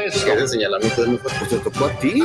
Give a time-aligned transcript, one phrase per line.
[0.00, 0.24] Deportes.
[0.24, 2.24] ¿Quieres el señalamiento de mi Pues te tocó a ti.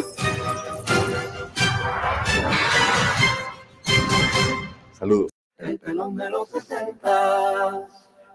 [4.97, 5.29] Saludos.
[5.57, 7.87] El pelón de los 70.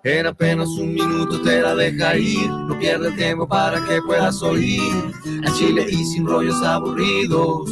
[0.02, 5.12] En apenas un minuto te la deja ir, no pierde tiempo para que puedas oír.
[5.46, 7.70] A Chile y sin rollos aburridos,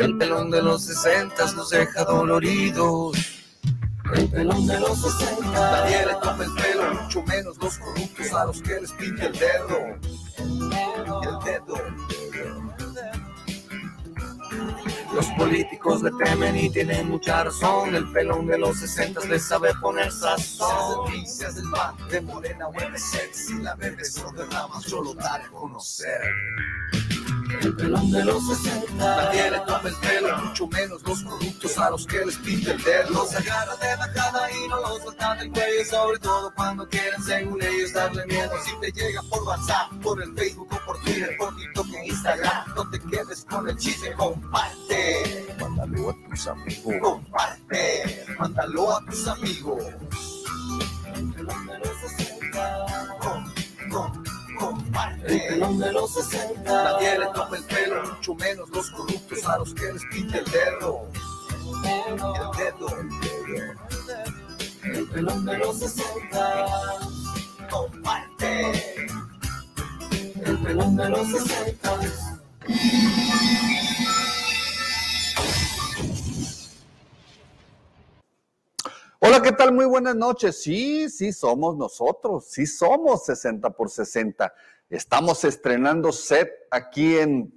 [0.00, 3.16] el pelón de los sesentas nos deja doloridos.
[4.14, 5.50] El pelón de los 60.
[5.52, 9.32] Nadie le toma el pelo, mucho menos los corruptos a los que les pinta el
[9.32, 10.27] dedo.
[10.38, 11.76] El dedo.
[15.14, 17.94] Los políticos le temen y tienen mucha razón.
[17.94, 21.26] El pelón de los sesentas le sabe poner sazón.
[21.26, 26.20] Seas del pan, de morena de sexy, la bebé solo derramas, solo dar a conocer.
[27.60, 28.94] El pelón de los 60.
[28.94, 32.82] Nadie le toma el pelo, mucho menos los corruptos a los que les pinta el
[32.82, 33.10] dedo.
[33.10, 37.62] Los agarra de bajada y no los sueltan del cuello, sobre todo cuando quieren, según
[37.62, 38.52] ellos, darle miedo.
[38.64, 42.74] Si te llega por WhatsApp, por el Facebook o por Twitter, por TikTok e Instagram,
[42.74, 45.56] no te quedes con el chisme, comparte.
[45.58, 46.94] Mándalo a tus amigos.
[47.00, 49.84] Comparte, mándalo a tus amigos.
[51.14, 53.18] El pelón de los 60.
[53.20, 53.44] Com,
[53.90, 54.17] com,
[55.24, 56.62] El pelón de los 60.
[56.64, 60.44] Nadie le toma el pelo, mucho menos los corruptos a los que les pinta el
[60.46, 61.08] dedo.
[61.84, 62.16] El
[62.56, 62.88] dedo.
[64.82, 66.56] El pelón de los 60.
[67.70, 69.06] Comparte.
[70.44, 71.98] El pelón de los 60.
[79.20, 79.72] Hola, ¿qué tal?
[79.72, 80.62] Muy buenas noches.
[80.62, 82.46] Sí, sí, somos nosotros.
[82.48, 84.52] Sí, somos 60 por 60.
[84.90, 87.52] Estamos estrenando set aquí en,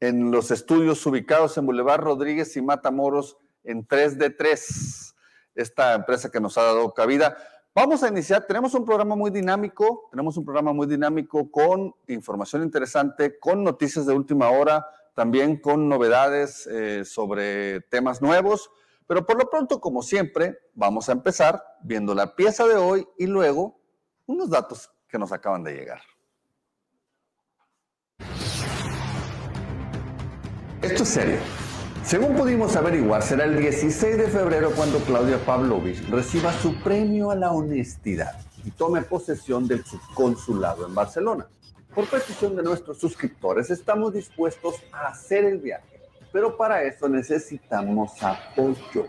[0.00, 5.14] los estudios ubicados en Boulevard Rodríguez y Matamoros en 3D3,
[5.54, 7.36] esta empresa que nos ha dado cabida.
[7.72, 12.64] Vamos a iniciar, tenemos un programa muy dinámico, tenemos un programa muy dinámico con información
[12.64, 18.72] interesante, con noticias de última hora, también con novedades eh, sobre temas nuevos,
[19.06, 23.26] pero por lo pronto, como siempre, vamos a empezar viendo la pieza de hoy y
[23.28, 23.80] luego
[24.26, 26.02] unos datos que nos acaban de llegar.
[30.92, 31.38] Esto es serio.
[32.04, 37.34] Según pudimos averiguar, será el 16 de febrero cuando Claudia Pavlovich reciba su premio a
[37.34, 41.48] la honestidad y tome posesión del subconsulado en Barcelona.
[41.94, 48.22] Por petición de nuestros suscriptores, estamos dispuestos a hacer el viaje, pero para eso necesitamos
[48.22, 49.06] apoyo.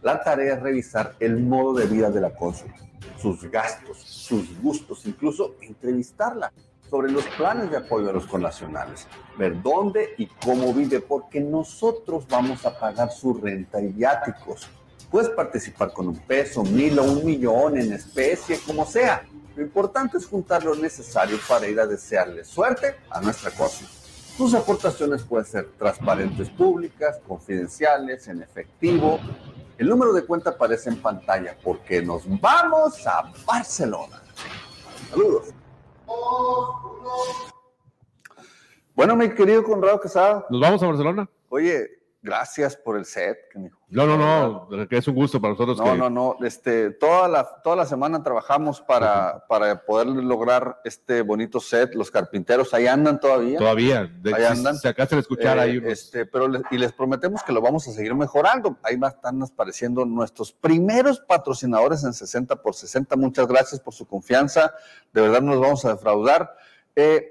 [0.00, 2.72] La tarea es revisar el modo de vida de la cónsula,
[3.20, 6.50] sus gastos, sus gustos, incluso entrevistarla
[6.92, 9.06] sobre los planes de apoyo a los connacionales,
[9.38, 14.68] ver dónde y cómo vive, porque nosotros vamos a pagar su renta y viáticos.
[15.10, 19.26] Puedes participar con un peso, mil o un millón en especie, como sea.
[19.56, 23.88] Lo importante es juntar lo necesario para ir a desearle suerte a nuestra cónsula.
[24.36, 29.18] Tus aportaciones pueden ser transparentes públicas, confidenciales, en efectivo.
[29.78, 34.20] El número de cuenta aparece en pantalla porque nos vamos a Barcelona.
[35.08, 35.54] Saludos.
[38.94, 41.28] Bueno, mi querido Conrado Quesada, Nos vamos a Barcelona.
[41.48, 41.88] oye,
[42.22, 43.36] gracias por el set.
[43.50, 44.16] que me- No, no,
[44.70, 45.76] no, que es un gusto para nosotros.
[45.78, 46.36] No, que, no, no.
[46.44, 51.94] Este, toda, la, toda la semana trabajamos para, para poder lograr este bonito set.
[51.94, 53.58] Los carpinteros ahí andan todavía.
[53.58, 54.04] Todavía.
[54.22, 54.76] De, Ahí andan.
[54.78, 57.60] Si acaso de escuchar Eh, ahí unos- este, pero les- y les prometemos que lo
[57.60, 58.78] vamos a seguir mejorando.
[58.82, 63.16] Ahí van a estar apareciendo nuestros primeros patrocinadores en 60 por 60.
[63.16, 64.72] Muchas gracias por su confianza.
[65.12, 66.54] De verdad no los vamos a defraudar.
[66.96, 67.30] Eh,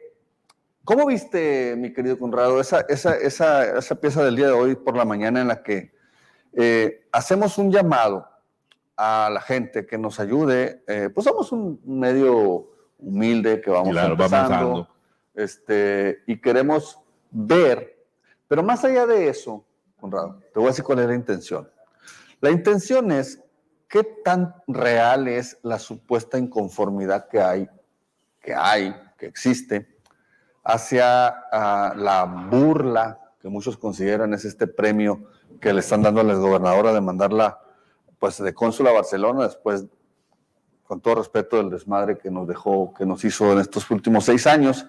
[0.84, 4.98] ¿Cómo viste, mi querido Conrado, esa, esa, esa, esa pieza del día de hoy por
[4.98, 5.94] la mañana en la que
[6.54, 8.28] eh, hacemos un llamado
[8.98, 10.84] a la gente que nos ayude?
[10.88, 14.88] Eh, pues somos un medio humilde que vamos Claro, va empezando avanzando.
[15.36, 17.00] este, y queremos
[17.30, 18.04] ver,
[18.48, 19.64] pero más allá de eso,
[20.00, 21.70] Conrado, te voy a decir cuál es la intención.
[22.40, 23.40] La intención es
[23.88, 27.70] qué tan real es la supuesta inconformidad que hay,
[28.40, 29.91] que hay, que existe,
[30.64, 35.24] hacia ah, la burla que muchos consideran es este premio
[35.60, 37.60] que le están dando a la gobernadora de mandarla
[38.20, 39.86] pues de cónsul a Barcelona después
[40.92, 44.46] con todo respeto del desmadre que nos dejó, que nos hizo en estos últimos seis
[44.46, 44.86] años.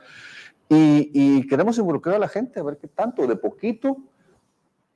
[0.68, 3.98] Y, queremos involucrar a la gente, a ver qué tanto, de poquito.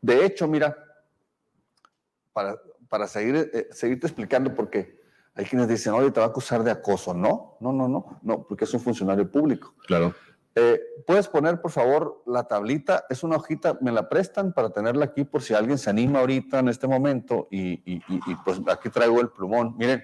[0.01, 0.77] De hecho, mira,
[2.33, 2.57] para,
[2.89, 5.01] para seguir, eh, seguirte explicando, porque
[5.35, 7.15] hay quienes dicen, oye, te va a acusar de acoso.
[7.15, 9.75] No, no, no, no, no, porque es un funcionario público.
[9.87, 10.13] Claro.
[10.59, 13.05] Eh, ¿Puedes poner, por favor, la tablita?
[13.11, 16.61] Es una hojita, me la prestan para tenerla aquí por si alguien se anima ahorita
[16.61, 19.75] en este momento y, y- y- y, pues aquí traigo el plumón.
[19.77, 20.03] Miren,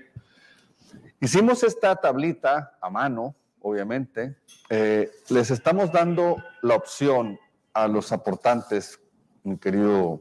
[1.21, 4.37] hicimos esta tablita a mano obviamente.
[4.69, 7.39] Eh, les estamos dando la opción
[7.73, 9.01] a los aportantes,
[9.45, 10.21] mi querido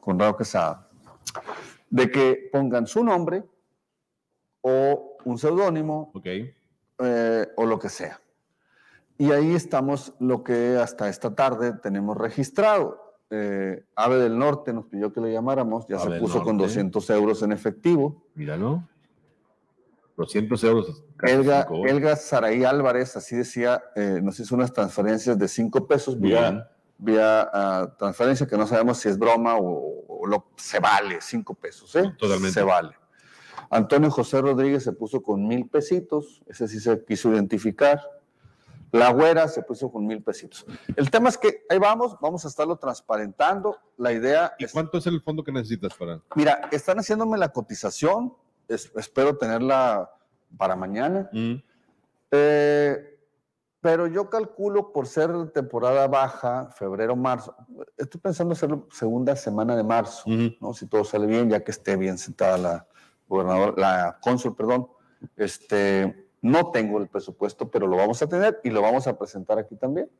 [0.00, 0.88] Conrado Quesada,
[1.90, 3.44] de que pongan su nombre
[4.62, 6.26] o un seudónimo Ok.
[6.26, 8.18] eh, o lo que sea.
[9.16, 13.00] Y ahí estamos lo que hasta esta tarde tenemos registrado.
[13.30, 16.68] Eh, Ave del Norte nos pidió que le llamáramos, ya Ave se puso con Norte.
[16.74, 18.24] 200 euros en efectivo.
[18.34, 18.88] Míralo.
[20.16, 21.04] 200 euros.
[21.22, 21.92] Elga, horas.
[21.92, 26.68] Elga Saraí Álvarez, así decía, eh, nos hizo unas transferencias de 5 pesos vía,
[27.52, 31.94] ah, transferencia, que no sabemos si es broma o, o lo, se vale, 5 pesos,
[31.96, 32.14] ¿eh?
[32.16, 32.52] Totalmente.
[32.52, 32.94] Se vale.
[33.70, 38.00] Antonio José Rodríguez se puso con mil pesitos, ese sí se quiso identificar.
[38.94, 40.64] La güera se puso con mil pesitos.
[40.94, 43.76] El tema es que ahí vamos, vamos a estarlo transparentando.
[43.96, 46.20] La idea ¿Y es, cuánto es el fondo que necesitas para...?
[46.36, 48.34] mira, están haciéndome la cotización,
[48.68, 50.10] es- espero tenerla
[50.56, 51.28] para mañana.
[51.32, 51.54] Mm,
[52.30, 53.10] Eh,
[53.80, 57.54] pero yo calculo por ser temporada baja, febrero, marzo,
[57.98, 60.22] estoy pensando hacerlo segunda semana de marzo.
[60.60, 60.72] ¿no?
[60.72, 62.86] Si todo sale bien, ya que esté bien sentada la
[63.28, 64.88] gobernadora, la cónsul, perdón.
[65.36, 69.58] Este, no tengo el presupuesto, pero lo vamos a tener y lo vamos a presentar
[69.58, 70.10] aquí también.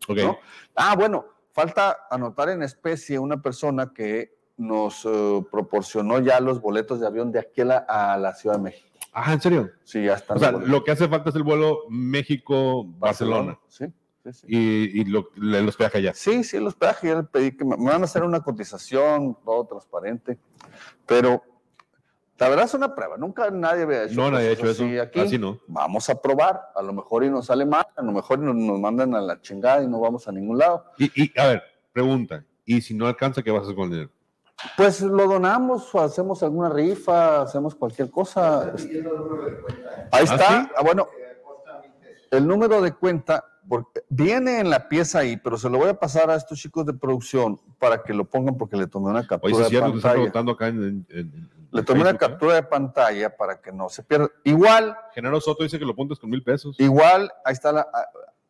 [0.74, 6.98] Ah, bueno, falta anotar en especie una persona que nos eh, proporcionó ya los boletos
[6.98, 8.88] de avión de aquí a la, a la Ciudad de México.
[9.12, 9.70] Ah, ¿en serio?
[9.84, 10.38] Sí, ya están.
[10.38, 13.58] O sea, lo que hace falta es el vuelo México-Barcelona.
[13.68, 13.84] Sí,
[14.22, 14.46] sí, sí.
[14.48, 16.14] Y, y lo, el hospedaje allá.
[16.14, 19.36] Sí, sí, el hospedaje, ya le pedí que me, me van a hacer una cotización,
[19.44, 20.38] todo transparente,
[21.04, 21.42] pero
[22.38, 24.84] la verdad es una prueba, nunca nadie había hecho No, nadie ha hecho eso.
[24.84, 25.20] así aquí.
[25.20, 25.58] Así no.
[25.68, 28.56] Vamos a probar, a lo mejor y nos sale mal, a lo mejor y nos,
[28.56, 30.84] nos mandan a la chingada y no vamos a ningún lado.
[30.98, 32.44] Y, y, a ver, pregunta.
[32.64, 34.10] ¿Y si no alcanza, qué vas a hacer con el dinero?
[34.76, 38.72] Pues lo donamos, o hacemos alguna rifa, hacemos cualquier cosa.
[40.10, 40.68] Ahí está, ¿sí?
[40.76, 41.06] Ah, bueno,
[42.30, 45.94] el número de cuenta porque viene en la pieza ahí, pero se lo voy a
[45.98, 49.28] pasar a estos chicos de producción para que lo pongan porque le tomé una Oye,
[49.28, 50.12] captura si es de cierto, te pantalla.
[50.14, 52.16] preguntando acá en, en- en- Le tomé una ¿eh?
[52.18, 54.28] captura de pantalla para que no se pierda.
[54.44, 56.76] Igual, Genaro Soto dice que lo pontes con mil pesos.
[56.78, 57.86] igual, ahí está la.
[57.92, 58.06] ah,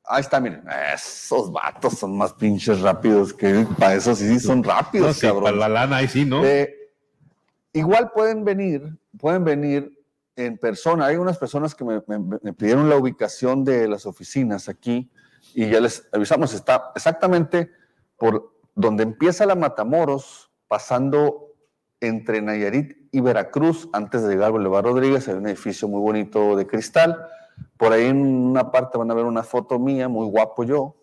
[0.06, 0.62] Ahí está, miren,
[0.94, 5.44] esos vatos son más pinches rápidos que para eso sí son rápidos, No, sí, cabrón.
[5.44, 6.44] para la lana ahí sí, ¿no?
[6.44, 6.92] Eh,
[7.72, 9.98] igual pueden venir, pueden venir
[10.36, 11.06] en persona.
[11.06, 15.10] Hay unas personas que me, me- me pidieron la ubicación de las oficinas aquí
[15.54, 17.70] y ya les avisamos, está exactamente
[18.18, 21.54] por donde empieza la Matamoros, pasando
[22.00, 26.56] entre Nayarit y Veracruz, antes de llegar al Boulevard Rodríguez, hay un edificio muy bonito
[26.56, 27.26] de cristal.
[27.76, 30.96] Por ahí en una parte van a ver una foto mía, muy guapo yo.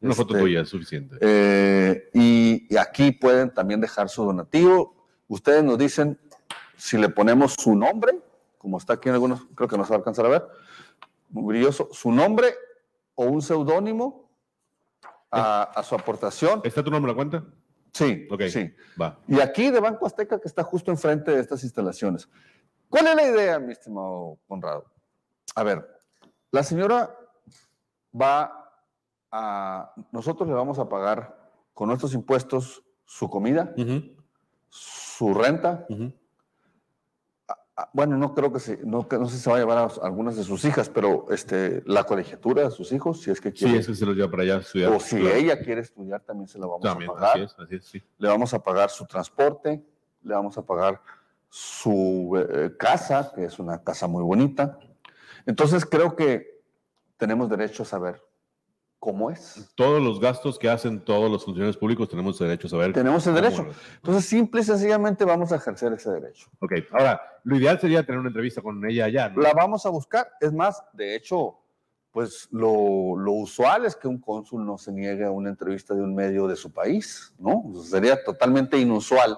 [0.00, 1.16] Una foto Este, tuya es suficiente.
[1.20, 4.94] eh, y, y aquí pueden también dejar su donativo.
[5.28, 6.18] Ustedes nos dicen
[6.76, 8.18] si le ponemos su nombre,
[8.58, 10.48] como está aquí en algunos, creo que no se va a alcanzar a ver,
[11.30, 12.54] muy brilloso, su nombre
[13.14, 14.28] o un seudónimo
[15.30, 16.60] a, a su aportación.
[16.64, 17.44] ¿Está tu nombre en la cuenta?
[17.92, 18.74] Sí, sí.
[19.00, 19.18] Va.
[19.28, 22.28] Y aquí de Banco Azteca, que está justo enfrente de estas instalaciones.
[22.88, 24.86] ¿Cuál es la idea, mi estimado Conrado?
[25.54, 25.86] A ver,
[26.50, 27.14] la señora
[28.18, 28.70] va
[29.30, 34.16] a, nosotros le vamos a pagar con nuestros impuestos su comida, Ujú,
[34.68, 35.86] su renta.
[37.94, 40.44] Bueno, no creo que se, no, sé si se va a llevar a algunas de
[40.44, 43.78] sus hijas, pero este, la colegiatura de sus hijos, si es que Sí, quiere.
[43.78, 44.92] es que se los lleva para allá a estudiar.
[44.92, 45.36] o si claro.
[45.36, 47.30] ella quiere estudiar, también se la vamos También, a pagar.
[47.30, 48.02] así es, así es, sí.
[48.18, 49.82] le vamos a pagar su transporte,
[50.22, 51.00] le vamos a pagar
[51.48, 54.78] su eh, casa, que es una casa muy bonita.
[55.46, 56.62] Entonces creo que
[57.16, 58.22] tenemos derecho a saber
[59.02, 59.68] cómo es.
[59.74, 62.92] Todos los gastos que hacen todos los funcionarios públicos tenemos derecho a saber.
[62.92, 63.64] Tenemos el derecho.
[63.64, 66.46] los- Entonces simple y sencillamente vamos a ejercer ese derecho.
[66.60, 69.42] Ok, ahora, lo ideal sería tener una entrevista con ella allá, ¿no?
[69.42, 70.28] La vamos a buscar.
[70.40, 71.58] Es más, de hecho,
[72.12, 76.02] pues lo, lo usual es que un cónsul no se niegue a una entrevista de
[76.02, 77.72] un medio de su país, ¿no?
[77.82, 79.36] Sería totalmente inusual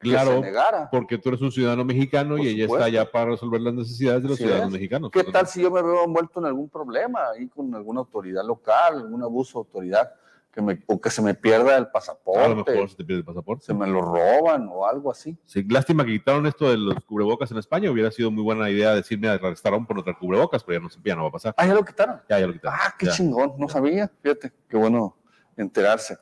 [0.00, 0.88] que Claro, se negara.
[0.90, 2.86] Porque tú eres un ciudadano mexicano Por y ella supuesto.
[2.86, 4.72] está allá para resolver las necesidades de los ciudadanos es.
[4.72, 5.10] mexicanos.
[5.12, 8.94] ¿Qué tal si yo me veo envuelto en algún problema ahí con alguna autoridad local,
[8.98, 10.12] algún abuso de autoridad,
[10.52, 13.20] que me, o que se me pierda el pasaporte, A lo mejor se te pierde
[13.20, 13.64] el pasaporte.
[13.66, 15.38] se me lo roban o algo así?
[15.44, 17.88] Sí, lástima que quitaron esto de los cubrebocas en España.
[17.88, 21.02] Hubiera sido muy buena idea decirme al restaurante por no traer cubrebocas, pero ya no,
[21.04, 21.54] ya no va a pasar.
[21.56, 22.20] Ah, ya lo quitaron.
[22.28, 22.78] Ya, ya lo quitaron.
[22.82, 23.12] Ah, qué Ya.
[23.12, 25.16] chingón, no sabía, fíjate, qué bueno
[25.56, 26.18] enterarse.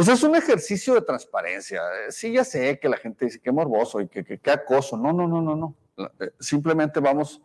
[0.00, 1.82] Pues es un ejercicio de transparencia.
[2.06, 4.96] Eh, Sí, ya sé que la gente dice que morboso y que, acoso.
[4.96, 5.74] No, no, no, no, no.
[6.18, 7.42] Eh, Simplemente vamos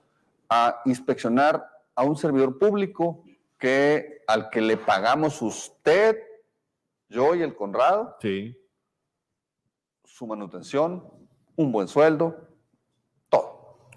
[0.47, 3.25] a inspeccionar a un servidor público
[3.59, 6.17] que al que le pagamos usted,
[7.09, 8.57] yo y el Conrado, Sí.
[10.05, 11.03] su manutención,
[11.57, 12.37] un buen sueldo,
[13.27, 13.89] todo.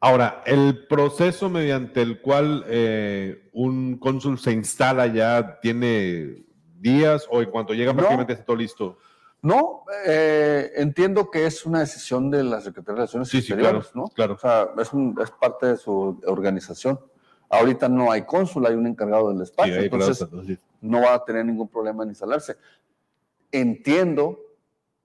[0.00, 6.49] Ahora, el proceso mediante el cual eh, un cónsul se instala ya tiene
[6.80, 7.96] días o en cuanto llega No.
[7.98, 8.98] prácticamente está todo listo.
[9.42, 13.88] No, eh, entiendo que es una decisión de la Secretaría de Relaciones Sí, sí, Exteriores,
[13.88, 14.14] claro, ¿no?
[14.14, 14.34] claro.
[14.34, 17.00] O sea, es, un- es parte de su organización.
[17.48, 20.28] Ahorita no hay cónsul, hay un encargado del Sí, claro, entonces
[20.82, 22.56] no va a tener ningún problema en instalarse.
[23.50, 24.38] Entiendo,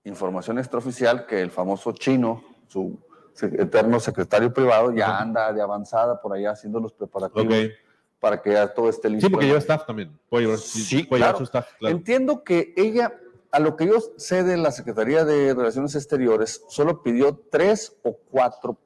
[0.04, 3.00] información extraoficial, que el famoso chino, su
[3.42, 7.72] eterno secretario privado, ya anda de avanzada por allá haciendo los preparativos Ok.
[8.20, 9.28] Para que ya todo esté listo.
[9.28, 10.18] Sí, porque lleva staff también.
[10.30, 11.38] Puede llevar, Sí, puede llevar claro.
[11.38, 11.96] su staff, claro.
[11.96, 13.14] Entiendo que ella,
[13.52, 18.18] a lo que yo sé de la Secretaría de Relaciones Exteriores, solo pidió tres o
[18.32, 18.78] cuatro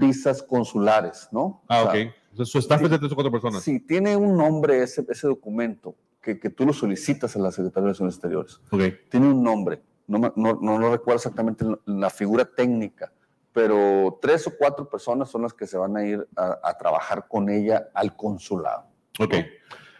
[0.00, 1.62] visas consulares, ¿no?
[1.68, 1.92] Ah, O ok.
[1.92, 2.84] sea, Entonces, su staff sí.
[2.86, 3.62] es de tres o cuatro personas.
[3.62, 7.82] Sí, tiene un nombre ese, ese documento que, que tú lo solicitas a la Secretaría
[7.82, 8.60] de Relaciones Exteriores.
[8.70, 8.82] Ok.
[9.10, 13.12] Tiene un nombre, no, no, no recuerdo exactamente la figura técnica,
[13.54, 17.26] pero tres o cuatro personas son las que se van a ir a, a trabajar
[17.28, 18.84] con ella al consulado.
[19.18, 19.34] Ok.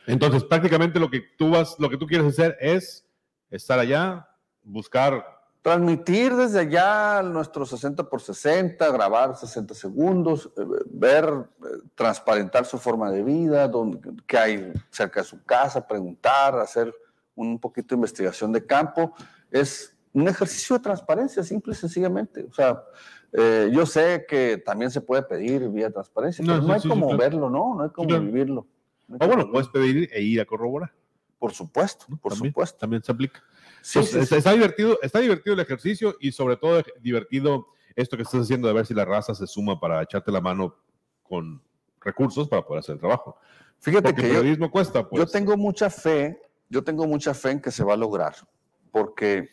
[0.07, 3.07] Entonces, prácticamente lo que tú vas, lo que tú quieres hacer es
[3.51, 4.29] estar allá,
[4.63, 5.25] buscar.
[5.63, 12.77] Transmitir desde allá nuestro 60 por 60, grabar 60 segundos, eh, ver, eh, transparentar su
[12.77, 16.93] forma de vida, dónde, qué hay cerca de su casa, preguntar, hacer
[17.35, 19.15] un poquito de investigación de campo.
[19.51, 22.45] Es un ejercicio de transparencia, simple y sencillamente.
[22.45, 22.83] O sea,
[23.37, 26.81] eh, yo sé que también se puede pedir vía transparencia, No, pero sí, no hay
[26.81, 27.19] sí, sí, como claro.
[27.19, 27.75] verlo, ¿no?
[27.75, 28.23] No hay como claro.
[28.23, 28.67] vivirlo.
[29.09, 30.93] No hay como bueno, puedes pedir e ir a corroborar.
[31.41, 32.79] Por supuesto, por También, supuesto.
[32.79, 33.43] También se aplica.
[33.83, 34.35] Sí, sí, está, sí.
[34.37, 38.75] está divertido, está divertido el ejercicio y sobre todo divertido esto que estás haciendo de
[38.75, 40.77] ver si la raza se suma para echarte la mano
[41.25, 41.61] con
[42.01, 43.37] recursos para poder hacer el trabajo.
[43.81, 45.19] Fíjate Porque que el yo, periodismo cuesta, pues.
[45.19, 48.37] Yo tengo mucha fe, yo tengo mucha fe en que se va a lograr,
[48.93, 49.49] porque,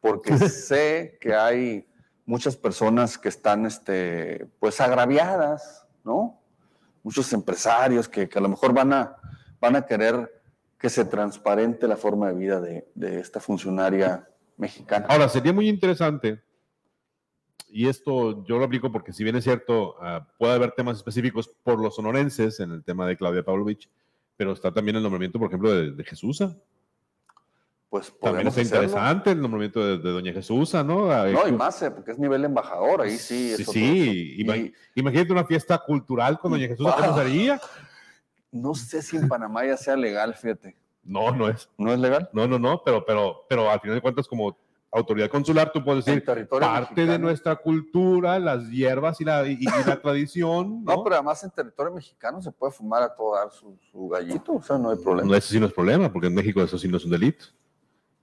[0.00, 1.86] porque sé que hay
[2.26, 6.40] muchas personas que están, este, pues, agraviadas, ¿no?
[7.02, 9.16] Muchos empresarios que, que a lo mejor van a,
[9.60, 10.42] van a querer
[10.78, 15.06] que se transparente la forma de vida de, de esta funcionaria mexicana.
[15.08, 16.42] Ahora, sería muy interesante,
[17.74, 21.48] y esto yo lo aplico porque si bien es cierto, ah, puede haber temas específicos
[21.62, 23.88] por los sonorenses en el tema de Claudia Pavlovich,
[24.36, 26.58] pero está también el nombramiento, por ejemplo, de, de Jesusa.
[27.92, 28.62] Pues También hacerlo.
[28.62, 31.08] interesante el nombramiento de, de doña Jesusa, ¿no?
[31.30, 33.54] No, y más, eh, porque es nivel embajador, ahí sí.
[33.54, 37.18] Sí, es sí, y- Imagínate una fiesta cultural con doña Jesusa, ¿cómo Wow.
[37.18, 37.60] sería?
[38.50, 40.74] no sé si en Panamá ya sea legal, fíjate.
[41.04, 41.68] No, no es.
[41.76, 42.30] ¿No es legal?
[42.32, 44.56] No, no, no, pero, pero, pero al final de cuentas, como
[44.90, 49.58] autoridad consular, tú puedes decir territorio parte de nuestra cultura, las hierbas y la, y,
[49.60, 50.82] y la tradición.
[50.82, 51.04] No, ¿no?
[51.04, 54.62] pero además en territorio mexicano se puede fumar a todo dar su, su gallito, o
[54.62, 55.28] sea, no hay problema.
[55.28, 57.44] No, eso sí no es problema, porque en México eso sí no es un delito.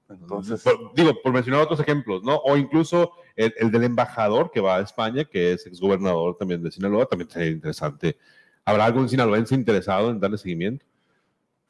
[0.09, 2.37] Entonces, Por- digo, por mencionar otros ejemplos, ¿no?
[2.37, 6.71] O incluso el, el del embajador que va a España, que es exgobernador también de
[6.71, 8.17] Sinaloa, también sería interesante.
[8.65, 10.85] ¿Habrá algún sinaloense interesado en darle seguimiento?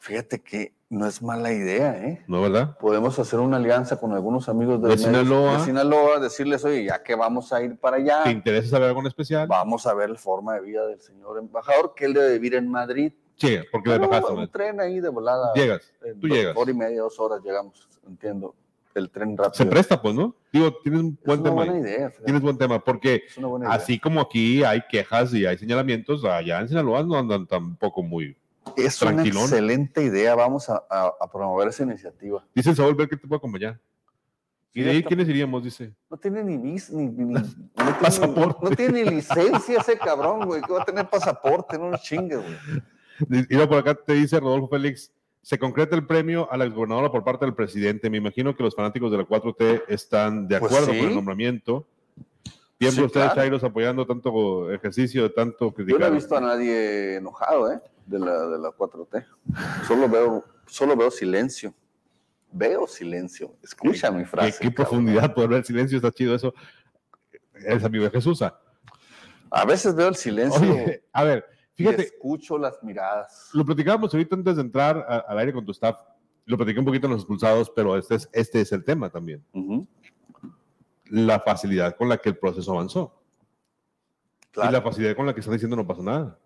[0.01, 2.23] fíjate que no es mala idea, ¿eh?
[2.25, 2.77] ¿No, verdad?
[2.79, 5.57] Podemos hacer una alianza con algunos amigos De Sinaloa.
[5.57, 9.01] de Sinaloa, decirles, oye, ya que vamos a ir para allá, ¿Te interesa saber algo
[9.01, 9.45] en especial?
[9.49, 12.71] vamos a ver la forma de vida del señor embajador, que él debe vivir en
[12.71, 13.11] Madrid.
[13.35, 14.31] Sí, porque le No, bajaste.
[14.31, 15.53] un tren ahí de volada.
[15.53, 16.55] Llegas, tú llegas.
[16.55, 18.55] Hora y media, dos horas llegamos, entiendo.
[18.95, 19.53] El tren rápido.
[19.53, 20.35] Se presta, pues, ¿no?
[20.51, 21.63] Digo, tienes un es buen una tema.
[21.63, 22.11] buena idea.
[22.25, 23.75] Tienes buen tema, porque una idea.
[23.75, 28.35] así como aquí hay quejas y hay señalamientos, allá en Sinaloa no andan tampoco muy.
[28.75, 29.43] es una tranquilón.
[29.43, 30.33] excelente idea.
[30.35, 32.43] Vamos a, a- a promover esa iniciativa.
[32.53, 33.79] Dice Saúl, ver que te puede acompañar.
[34.73, 35.63] ¿Y de ahí quiénes iríamos?
[35.63, 35.93] Dice.
[36.09, 37.41] No tiene ni vis, ni, ni- no,
[37.75, 38.59] tiene, Pasaporte.
[38.69, 40.61] no tiene ni licencia ese cabrón, güey.
[40.61, 43.45] Que va a tener pasaporte, no nos chingues, güey.
[43.49, 45.11] Y por acá te dice Rodolfo Félix,
[45.49, 48.07] se concreta el premio a la exgobernadora por parte del presidente.
[48.11, 50.99] Me imagino que los fanáticos de la 4T están de Pues acuerdo sí.
[50.99, 51.87] con el nombramiento.
[52.77, 53.41] Siempre Sí, ustedes, claro.
[53.41, 56.01] Chairos, apoyando tanto ejercicio, de tanto Yo criticar.
[56.01, 57.79] no he visto a nadie enojado, ¿eh?
[58.05, 59.25] De la, de la 4T.
[59.87, 61.73] Solo veo, solo veo silencio.
[62.51, 63.55] Veo silencio.
[63.63, 64.59] Escucha mi frase.
[64.61, 66.53] qué profundidad poder ver silencio, está chido eso.
[67.55, 68.43] Es amigo de Jesús.
[68.43, 68.55] ah.
[69.49, 71.43] A veces veo el silencio Oye, a ver,
[71.79, 73.49] y fíjate, escucho las miradas.
[73.53, 75.99] lo platicábamos ahorita antes de entrar a- al aire con tu staff.
[76.45, 79.45] Lo platiqué un poquito en los expulsados, pero este es, este es el tema también.
[81.05, 83.15] La facilidad con la que el proceso avanzó.
[84.55, 86.39] Y la facilidad con la que están diciendo no pasa nada.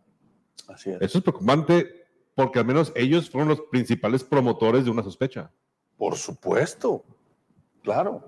[0.67, 1.01] así es.
[1.01, 5.51] Eso es preocupante porque al menos ellos fueron los principales promotores de una sospecha.
[5.97, 7.03] Por supuesto.
[7.81, 8.23] Claro.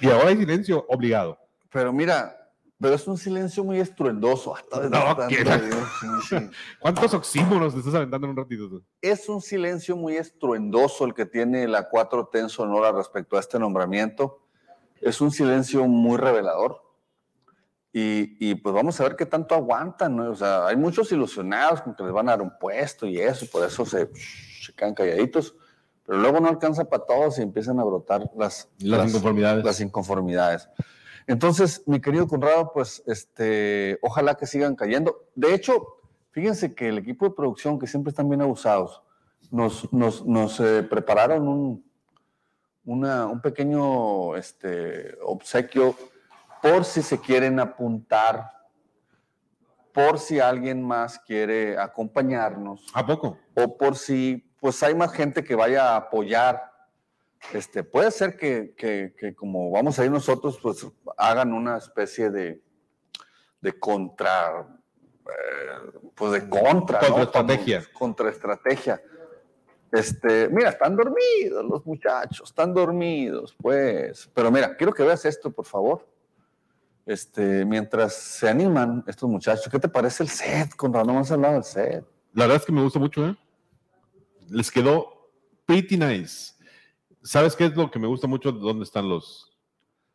[0.00, 1.38] Y ahora hay silencio obligado.
[1.72, 2.37] Pero mira,
[2.80, 4.54] pero es un silencio muy estruendoso.
[4.54, 5.36] Hasta No, sí,
[6.28, 6.36] sí.
[6.78, 8.68] ¿Cuántos oxímonos te estás aventando en un ratito?
[8.68, 8.84] tú?
[9.00, 13.58] Es un silencio muy estruendoso el que tiene la 4T en Sonora respecto a este
[13.58, 14.44] nombramiento.
[15.00, 16.82] Es un silencio muy revelador.
[17.92, 20.30] Y, y, pues vamos a ver qué tanto aguantan, ¿no?
[20.30, 23.46] O sea, hay muchos ilusionados con que les van a dar un puesto y eso,
[23.50, 25.56] por eso se, se quedan calladitos,
[26.04, 29.64] pero luego no alcanza para todos y empiezan a brotar las, Las inconformidades.
[29.64, 30.68] las inconformidades.
[31.28, 35.28] Entonces, mi querido Conrado, pues este, ojalá que sigan cayendo.
[35.34, 35.86] De hecho,
[36.30, 39.02] fíjense que el equipo de producción, que siempre están bien abusados,
[39.50, 41.90] nos, nos, nos eh, prepararon un,
[42.86, 45.94] una- un pequeño este, obsequio
[46.62, 48.50] por si se quieren apuntar,
[49.92, 53.36] por si alguien más quiere acompañarnos ¿A poco?
[53.54, 56.67] o por si pues hay más gente que vaya a apoyar.
[57.52, 62.30] Este, puede ser que, que- que como vamos a ir nosotros, pues hagan una especie
[62.30, 62.60] de,
[63.60, 64.66] de contra,
[65.26, 67.08] eh, pues de contra, ¿no?
[67.08, 67.84] Contraestrategia.
[67.84, 69.02] Como Contraestrategia.
[69.90, 74.28] Este, mira, están dormidos los muchachos, están dormidos, pues.
[74.34, 76.06] Pero mira, quiero que veas esto, por favor.
[77.06, 80.74] Este, mientras se animan estos muchachos, ¿qué te parece el set?
[80.76, 82.04] Conrado, no hemos hablado del set.
[82.34, 83.34] La verdad es que me gusta mucho, ¿eh?
[84.50, 85.30] Les quedó
[85.64, 86.52] pretty nice.
[87.22, 88.52] ¿Sabes qué es lo que me gusta mucho?
[88.52, 89.56] ¿Dónde están los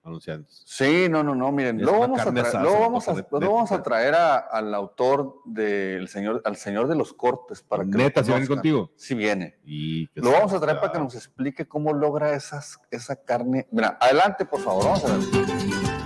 [0.04, 0.64] anunciantes?
[0.66, 3.82] Sí, no, no, no, miren, luego vamos, a traer, luego vamos, a, luego vamos a
[3.84, 8.32] traer a- al autor del señor, al señor de los cortes para que Neta, si
[8.32, 8.58] conozcan.
[8.58, 8.92] contigo.
[8.98, 9.60] Sí viene.
[9.64, 13.68] Y Lo vamos a traer para que nos explique cómo logra esas, esa carne.
[13.72, 16.03] Mira, adelante, por favor, vamos a ver.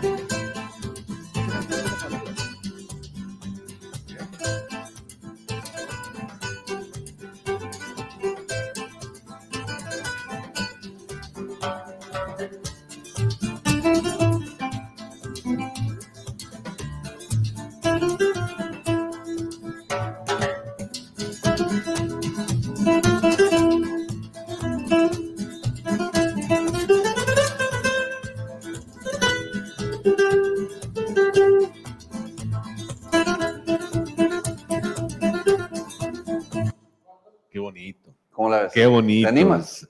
[38.78, 39.26] Qué bonito.
[39.26, 39.88] ¿Te animas?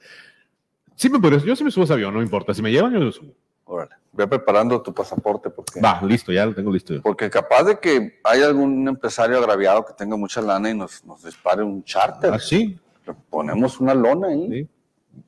[0.96, 2.54] Sí, me podría- yo sí me subo a ese avión, no me importa.
[2.54, 3.34] Si me llevan, yo me subo.
[3.66, 6.94] Órale, ve preparando tu pasaporte porque, Va, listo, ya lo tengo listo.
[6.94, 7.02] yo.
[7.02, 11.22] porque capaz de que hay algún empresario agraviado que tenga mucha lana y nos, nos
[11.22, 12.34] dispare un charter.
[12.34, 14.68] Ah, sí, Le Ponemos una lona ahí, sí.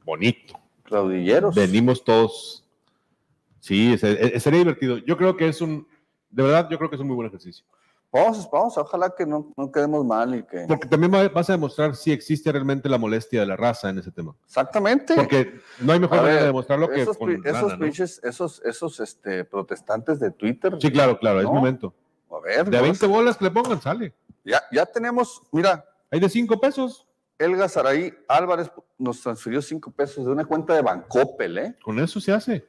[0.05, 0.57] Bonito.
[0.83, 1.53] claudilleros.
[1.53, 2.63] Venimos todos.
[3.59, 4.99] Sí, ese sería divertido.
[4.99, 5.85] Yo creo que es un,
[6.29, 7.65] de verdad, yo creo que es un muy buen ejercicio.
[8.11, 10.65] Vamos, vamos, ojalá que no, no quedemos mal y que...
[10.67, 13.99] Porque también va- vas a demostrar si existe realmente la molestia de la raza en
[13.99, 14.35] ese tema.
[14.45, 15.13] Exactamente.
[15.13, 18.61] Porque no hay mejor A manera ver, de demostrarlo que esos, con esos pinches, esos,
[18.65, 20.75] esos este, protestantes de Twitter.
[20.81, 21.53] Sí, claro, claro, es ¿no?
[21.53, 21.93] momento.
[22.31, 23.05] A ver, De a no 20 sé.
[23.07, 24.13] bolas que le pongan, sale.
[24.43, 27.05] ya, ya tenemos, mira, Hay de 5 pesos.
[27.37, 31.75] Elga Saraí Álvarez nos transfirió cinco pesos de una cuenta de Bancoppel, ¿eh?
[31.81, 32.67] Con eso se hace.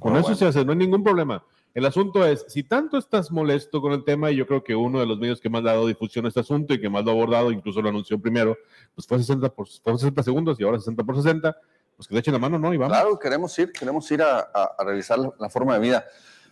[0.00, 0.36] Con eso bueno.
[0.36, 1.44] se hace, no hay ningún problema.
[1.72, 4.98] El asunto es, si tanto estás molesto con el tema, y yo creo que uno
[4.98, 7.04] de los medios que más le ha dado difusión a este asunto y que más
[7.04, 8.56] lo ha abordado, incluso lo anunció primero,
[8.94, 11.56] pues fue 60 por, fue 60 segundos y ahora 60 por 60,
[11.96, 12.74] pues que le echen la mano, ¿no?
[12.74, 12.96] Y vamos.
[12.96, 14.50] Claro, queremos ir, queremos ir a,
[14.84, 16.04] revisar la, forma de vida.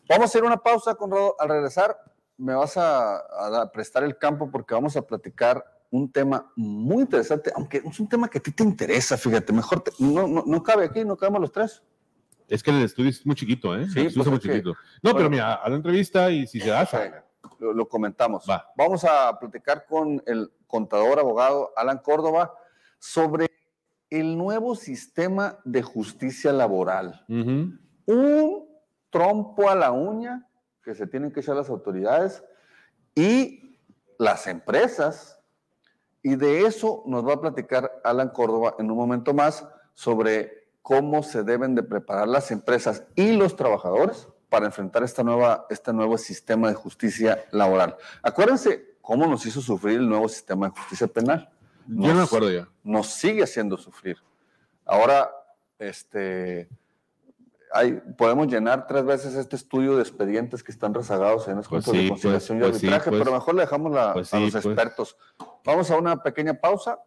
[0.08, 1.34] Vamos a hacer una pausa, Conrado.
[1.38, 1.98] Al regresar,
[2.36, 7.50] me vas a, a prestar el campo porque vamos a platicar un tema muy interesante,
[7.54, 10.62] aunque es un tema que a ti te interesa, fíjate, mejor, te- no, no, no
[10.62, 11.82] cabe aquí, no cabemos los tres.
[12.48, 13.86] Es que el estudio es muy chiquito, ¿eh?
[13.88, 14.70] Sí, pues es muy que- chiquito.
[15.02, 15.16] No, bueno.
[15.18, 16.88] pero mira, a la entrevista y si se da.
[17.58, 18.46] Lo, lo comentamos.
[18.48, 18.70] Va.
[18.76, 22.54] Vamos a platicar con el contador abogado Alan Córdoba
[22.98, 23.50] sobre
[24.10, 27.24] el nuevo sistema de justicia laboral.
[27.28, 28.66] Un
[29.10, 30.46] trompo a la uña
[30.82, 32.42] que se tienen que echar las autoridades
[33.14, 33.78] y
[34.18, 35.38] las empresas.
[36.22, 40.57] Y de eso nos va a platicar Alan Córdoba en un momento más sobre
[40.88, 45.92] cómo se deben de preparar las empresas y los trabajadores para enfrentar esta nueva, este
[45.92, 47.94] nuevo sistema de justicia laboral.
[48.22, 51.50] Acuérdense cómo nos hizo sufrir el nuevo sistema de justicia penal.
[51.88, 52.66] Yo no me acuerdo ya.
[52.82, 54.16] Nos sigue haciendo sufrir.
[54.86, 55.30] Ahora,
[55.78, 56.70] este,
[57.70, 61.84] hay, podemos llenar tres veces este estudio de expedientes que están rezagados en las Pues
[61.84, 63.20] de conciliación pues- y pues sí, arbitraje, pues.
[63.22, 64.64] pero mejor le dejamos la- Pues a los pues.
[64.64, 65.18] expertos.
[65.66, 66.98] Vamos a una pequeña pausa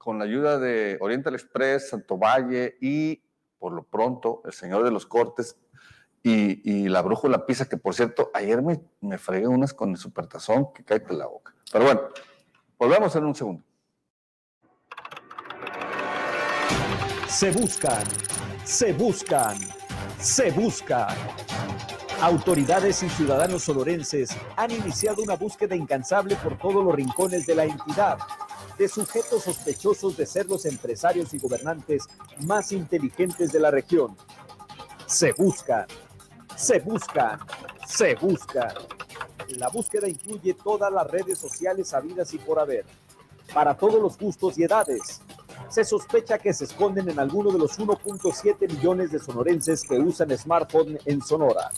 [0.00, 3.22] con la ayuda de Oriental Express, Santo Valle y,
[3.58, 5.58] por lo pronto, el señor de los cortes
[6.22, 9.98] y, y la brújula pisa, que por cierto, ayer me, me fregué unas con el
[9.98, 11.54] supertazón que cae de la boca.
[11.70, 12.00] Pero bueno,
[12.78, 13.62] volvemos en un segundo.
[17.28, 18.04] Se buscan,
[18.64, 19.58] se buscan,
[20.18, 21.14] se buscan.
[22.22, 27.64] Autoridades y ciudadanos sonorenses han iniciado una búsqueda incansable por todos los rincones de la
[27.64, 28.18] entidad
[28.80, 32.04] de sujetos sospechosos de ser los empresarios y gobernantes
[32.46, 34.16] más inteligentes de la región.
[35.04, 35.84] Se buscan,
[36.56, 37.38] se buscan,
[37.86, 38.72] se buscan.
[39.58, 42.86] La búsqueda incluye todas las redes sociales habidas y por haber,
[43.52, 45.20] para todos los gustos y edades.
[45.68, 50.34] Se sospecha que se esconden en alguno de los 1.7 millones de sonorenses que usan
[50.38, 51.70] smartphone en Sonora.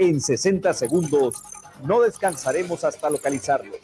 [0.00, 1.44] En 60 segundos,
[1.84, 3.76] no descansaremos hasta localizarlos.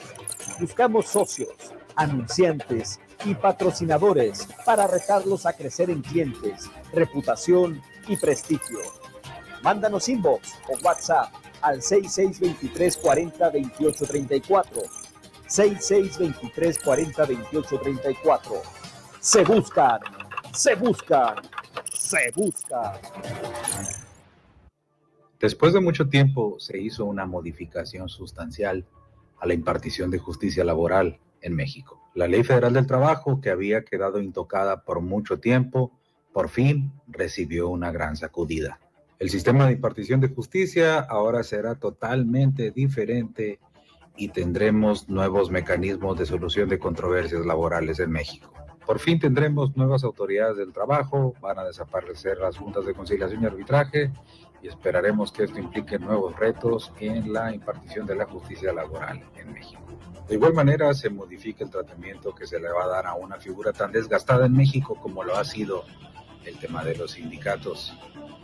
[0.58, 1.54] Buscamos socios,
[2.00, 8.78] anunciantes y patrocinadores para retarlos a crecer en clientes, reputación y prestigio.
[9.62, 14.82] Mándanos inbox o WhatsApp al 6623 40 28 34.
[15.46, 18.52] 6623 40 28 34.
[19.20, 20.00] Se buscan,
[20.54, 21.34] se buscan,
[21.92, 22.92] se buscan.
[25.38, 28.86] Después de mucho tiempo se hizo una modificación sustancial
[29.38, 32.00] a la impartición de justicia laboral en México.
[32.14, 35.92] La Ley Federal del Trabajo, que había quedado intocada por mucho tiempo,
[36.32, 38.80] por fin recibió una gran sacudida.
[39.18, 43.60] El sistema de impartición de justicia ahora será totalmente diferente
[44.16, 48.52] y tendremos nuevos mecanismos de solución de controversias laborales en México.
[48.86, 53.46] Por fin tendremos nuevas autoridades del trabajo, van a desaparecer las juntas de conciliación y
[53.46, 54.10] arbitraje
[54.62, 59.52] y esperaremos que esto implique nuevos retos en la impartición de la justicia laboral en
[59.52, 59.80] México.
[60.28, 63.38] De igual manera, se modifica el tratamiento que se le va a dar a una
[63.38, 65.84] figura tan desgastada en México como lo ha sido
[66.44, 67.92] el tema de los sindicatos.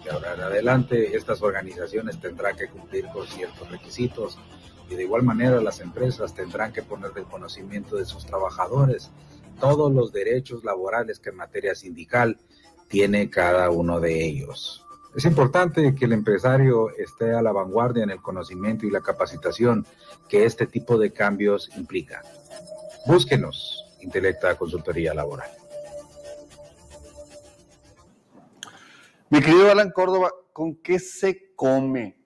[0.02, 4.38] De ahora en adelante, estas organizaciones tendrán que cumplir con ciertos requisitos
[4.88, 9.10] y de igual manera las empresas tendrán que poner del conocimiento de sus trabajadores
[9.60, 12.38] todos los derechos laborales que en materia sindical
[12.88, 14.85] tiene cada uno de ellos.
[15.16, 19.86] Es importante que el empresario esté a la vanguardia en el conocimiento y la capacitación
[20.28, 22.20] que este tipo de cambios implica.
[23.06, 25.48] Búsquenos, Intelecta Consultoría Laboral.
[29.30, 32.22] Mi querido Alan Córdoba, ¿con qué se come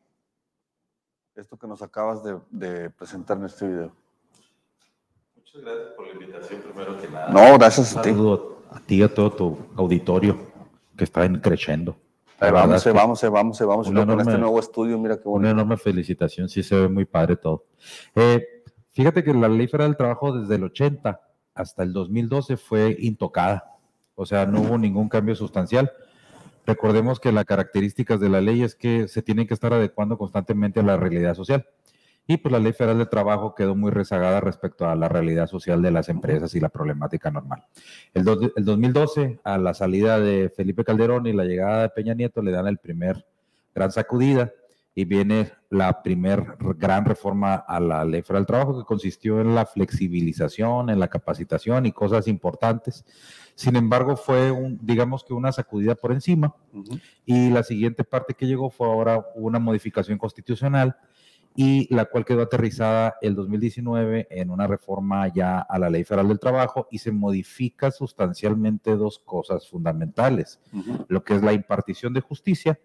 [1.37, 3.92] esto que nos acabas de, de presentar en este video?
[5.37, 7.29] Muchas gracias por la invitación, primero que nada.
[7.31, 8.11] No, gracias a Un ti.
[8.11, 10.38] saludo a ti y a todo tu auditorio
[10.96, 11.96] que está en creciendo.
[12.40, 13.88] Ahí vamos, vamos, vamos, vamos.
[13.88, 15.50] Una con este nuevo estudio, mira qué Una bonito.
[15.50, 17.66] enorme felicitación, sí se ve muy padre todo.
[18.14, 18.44] Eh,
[18.92, 21.20] fíjate que la Ley Federal del Trabajo desde el 80
[21.55, 23.76] hasta el 2012 fue intocada,
[24.14, 25.92] o sea, no hubo ningún cambio sustancial.
[26.66, 30.81] Recordemos que las características de la ley es que se tienen que estar adecuando constantemente
[30.81, 31.66] a la realidad social.
[32.31, 35.83] Y pues la Ley Federal del Trabajo quedó muy rezagada respecto a la realidad social
[35.83, 37.64] de las empresas y la problemática normal.
[38.14, 42.14] El, dos- el 2012, a la salida de Felipe Calderón y la llegada de Peña
[42.14, 43.27] Nieto, le dan el primer
[43.75, 44.53] gran sacudida
[44.95, 49.57] y viene la primer gran reforma a la Ley Federal del Trabajo que consistió en
[49.57, 53.05] la flexibilización, en la capacitación y cosas importantes.
[53.57, 56.55] Sin embargo, fue un, digamos que una sacudida por encima
[57.27, 60.97] y la siguiente parte que llegó fue ahora una modificación constitucional
[61.56, 66.28] y la cual quedó aterrizada el 2019 en una reforma ya a la Ley Federal
[66.28, 70.60] del Trabajo y se modifica sustancialmente dos cosas fundamentales,
[71.08, 72.78] lo que es la impartición de justicia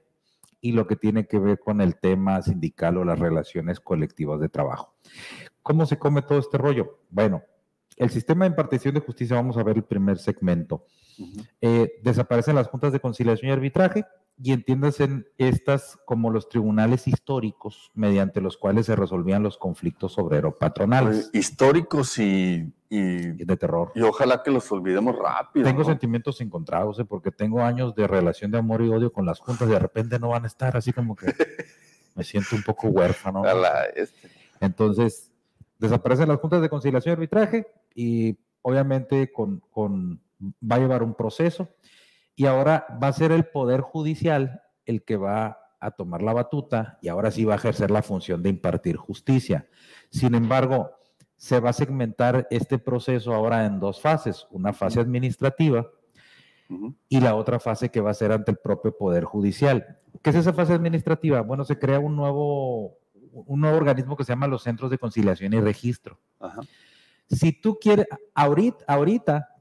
[0.61, 4.49] y lo que tiene que ver con el tema sindical o las relaciones colectivas de
[4.49, 4.95] trabajo.
[5.61, 7.01] ¿Cómo se come todo este rollo?
[7.09, 7.43] Bueno,
[7.97, 10.85] el sistema de impartición de justicia, vamos a ver el primer segmento.
[11.61, 14.05] Eh, desaparecen las juntas de conciliación y arbitraje
[14.37, 21.29] y entiéndase estas como los tribunales históricos mediante los cuales se resolvían los conflictos obrero-patronales
[21.29, 23.91] Oye, Históricos y, y, de terror.
[23.95, 25.65] y ojalá que los olvidemos rápido.
[25.65, 25.85] Tengo ¿no?
[25.85, 27.05] sentimientos encontrados, ¿eh?
[27.05, 30.19] porque tengo años de relación de amor y odio con las juntas y de repente
[30.19, 31.33] no van a estar, así como que
[32.15, 33.43] me siento un poco huérfano.
[33.95, 34.29] este.
[34.59, 35.31] Entonces,
[35.79, 41.13] desaparecen las juntas de conciliación y arbitraje y obviamente con, con- va a llevar un
[41.13, 41.69] proceso
[42.35, 46.97] y ahora va a ser el Poder Judicial el que va a tomar la batuta
[47.01, 49.67] y ahora sí va a ejercer la función de impartir justicia.
[50.09, 50.91] Sin embargo,
[51.37, 55.87] se va a segmentar este proceso ahora en dos fases, una fase administrativa
[57.07, 59.99] y la otra fase que va a ser ante el propio Poder Judicial.
[60.21, 61.41] ¿Qué es esa fase administrativa?
[61.41, 62.97] Bueno, se crea un nuevo,
[63.31, 66.19] un nuevo organismo que se llama los Centros de Conciliación y Registro.
[66.39, 66.61] Ajá.
[67.29, 69.54] Si tú quieres, ahorita, ahorita,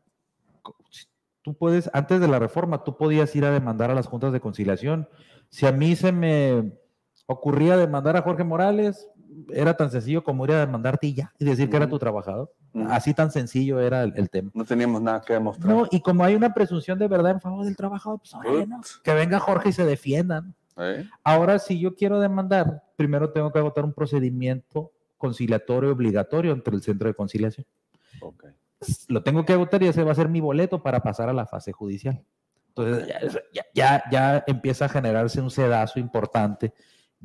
[1.44, 4.40] tú puedes, antes de la reforma, tú podías ir a demandar a las juntas de
[4.40, 5.08] conciliación.
[5.50, 6.72] Si a mí se me
[7.26, 9.06] ocurría demandar a Jorge Morales,
[9.50, 12.50] era tan sencillo como ir a demandarte y ya, y decir que era tu trabajador.
[12.88, 14.50] Así tan sencillo era el, el tema.
[14.54, 15.72] No teníamos nada que demostrar.
[15.72, 19.38] No, y como hay una presunción de verdad en favor del trabajador, pues que venga
[19.38, 20.40] Jorge y se defienda.
[20.40, 20.54] ¿no?
[20.78, 21.06] ¿Eh?
[21.22, 26.82] Ahora, si yo quiero demandar, primero tengo que agotar un procedimiento conciliatorio obligatorio entre el
[26.82, 27.66] centro de conciliación.
[28.20, 28.46] Ok.
[29.08, 31.46] Lo tengo que agotar y ese va a ser mi boleto para pasar a la
[31.46, 32.22] fase judicial.
[32.68, 33.20] Entonces, ya,
[33.52, 36.72] ya, ya- ya empieza a generarse un sedazo importante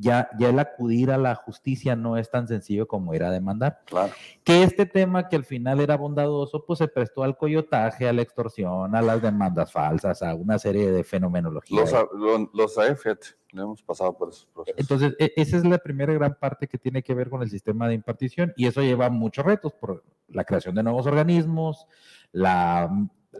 [0.00, 3.80] ya, ya el acudir a la justicia no es tan sencillo como ir a demandar.
[3.84, 4.12] Claro.
[4.42, 8.22] Que este tema que al final era bondadoso, pues se prestó al coyotaje, a la
[8.22, 11.82] extorsión, a las demandas falsas, a una serie de fenomenología.
[12.14, 14.80] Los, los fíjate, le hemos pasado por esos procesos.
[14.80, 17.86] Entonces, e- esa es la primera gran parte que tiene que ver con el sistema
[17.86, 21.86] de impartición y eso lleva muchos retos por la creación de nuevos organismos,
[22.32, 22.90] la,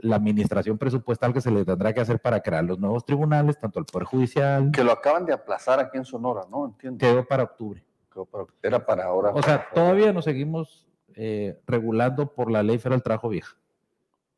[0.03, 3.79] la administración presupuestal que se le tendrá que hacer para crear los nuevos tribunales, tanto
[3.81, 6.67] el Poder Judicial, que lo acaban de aplazar aquí en Sonora, ¿no?
[6.67, 6.99] Entiendo.
[6.99, 7.85] quedó para octubre.
[8.13, 9.31] Quedó para- Era para ahora.
[9.35, 13.57] O sea, todavía nos seguimos eh, regulando por la ley federal trabajo vieja.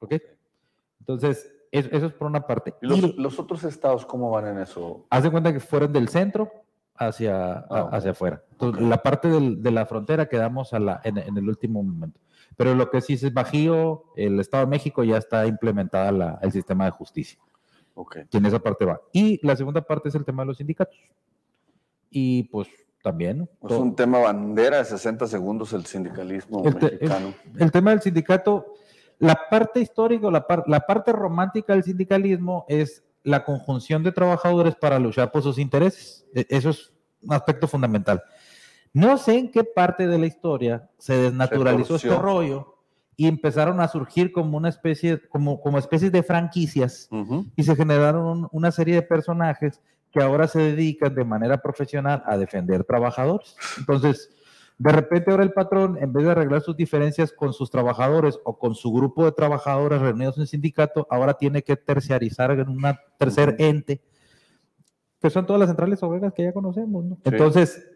[0.01, 0.15] ¿Ok?
[1.01, 2.75] Entonces, es- eso es por una parte.
[2.81, 5.07] ¿Y los, Y los otros estados cómo van en eso?
[5.11, 6.51] haz de cuenta que fueron del centro
[6.97, 8.43] hacia, Ah, hacia afuera.
[8.53, 12.21] Entonces, la parte del- de la frontera quedamos a la, en, en el último momento.
[12.57, 16.53] Pero lo que sí es Bajío, el Estado de México ya está implementada la- el
[16.53, 17.39] sistema de justicia,
[17.95, 18.17] Ok.
[18.31, 19.01] que en esa parte va.
[19.13, 20.99] Y la segunda parte es el tema de los sindicatos.
[22.11, 22.69] Y pues
[23.03, 23.43] también.
[23.63, 27.35] Es todo- un tema bandera de 60 segundos el sindicalismo El te- mexicano.
[27.59, 28.75] el tema del sindicato,
[29.19, 34.75] la parte histórica, la, par- la parte romántica del sindicalismo es la conjunción de trabajadores
[34.75, 36.27] para luchar por sus intereses.
[36.35, 38.23] E- Eso es un aspecto fundamental.
[38.95, 42.77] No sé en qué parte de la historia se desnaturalizó este rollo
[43.17, 47.09] y empezaron a surgir como una especie, como, como especies de franquicias
[47.57, 52.23] y se generaron un- una serie de personajes que ahora se dedican de manera profesional
[52.27, 53.57] a defender trabajadores.
[53.79, 54.31] Entonces,
[54.77, 58.59] de repente ahora el patrón, en vez de arreglar sus diferencias con sus trabajadores o
[58.59, 62.83] con su grupo de trabajadores reunidos en sindicato, ahora tiene que terciarizar en un
[63.19, 64.03] tercer ente,
[65.21, 67.05] que son todas las centrales obreras que ya conocemos.
[67.05, 67.15] ¿no?
[67.17, 67.23] Sí.
[67.25, 67.89] Entonces,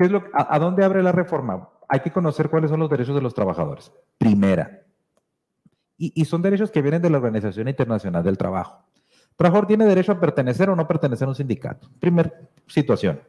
[0.00, 1.68] ¿qué es lo, a, a dónde abre la reforma?
[1.86, 3.92] Hay que conocer cuáles son los derechos de los trabajadores.
[4.16, 4.80] Primera,
[5.98, 8.82] y, y son derechos que vienen de la Organización Internacional del Trabajo.
[9.32, 11.90] El trabajador tiene derecho a pertenecer o no pertenecer a un sindicato.
[12.00, 13.20] Primer situación.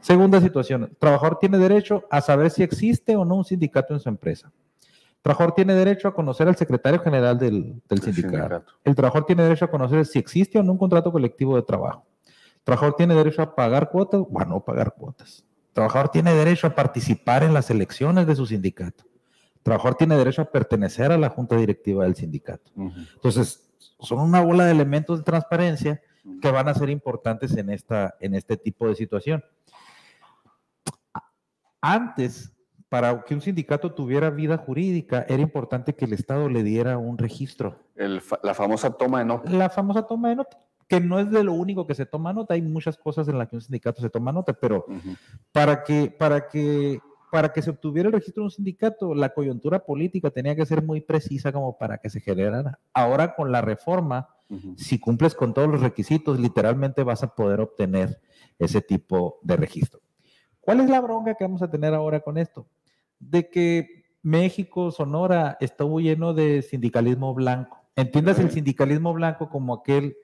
[0.00, 4.00] Segunda situación, el trabajador tiene derecho a saber si existe o no un sindicato en
[4.00, 4.50] su empresa.
[4.80, 8.30] El trabajador tiene derecho a conocer al secretario general del, del El sindicato.
[8.36, 8.72] sindicato.
[8.84, 12.06] El trabajador tiene derecho a conocer si existe o no un contrato colectivo de trabajo.
[12.26, 15.44] El trabajador tiene derecho a pagar cuotas o a no pagar cuotas.
[15.74, 19.04] Trabajador tiene derecho a participar en las elecciones de su sindicato.
[19.56, 22.70] El trabajador tiene derecho a pertenecer a la junta directiva del sindicato.
[22.76, 26.00] Entonces, son una bola de elementos de transparencia
[26.40, 29.44] que van a ser importantes en, esta, en este tipo de situación.
[31.80, 32.52] Antes,
[32.88, 37.18] para que un sindicato tuviera vida jurídica, era importante que el Estado le diera un
[37.18, 37.80] registro.
[37.96, 39.50] El la famosa toma de nota.
[39.50, 40.56] La famosa toma de nota,
[40.88, 43.48] que no es de lo único que se toma nota, hay muchas cosas en las
[43.48, 44.86] que un sindicato se toma nota, pero
[45.52, 49.84] para que, para que, para que se obtuviera el registro de un sindicato, la coyuntura
[49.84, 52.78] política tenía que ser muy precisa como para que se generara.
[52.92, 54.28] Ahora con la reforma,
[54.76, 58.20] si cumples con todos los requisitos, literalmente vas a poder obtener
[58.58, 60.00] ese tipo de registro.
[60.60, 62.66] ¿Cuál es la bronca que vamos a tener ahora con esto?
[63.18, 67.84] De que México, Sonora, estuvo lleno de sindicalismo blanco.
[67.96, 70.16] Entiendas el sindicalismo blanco como aquel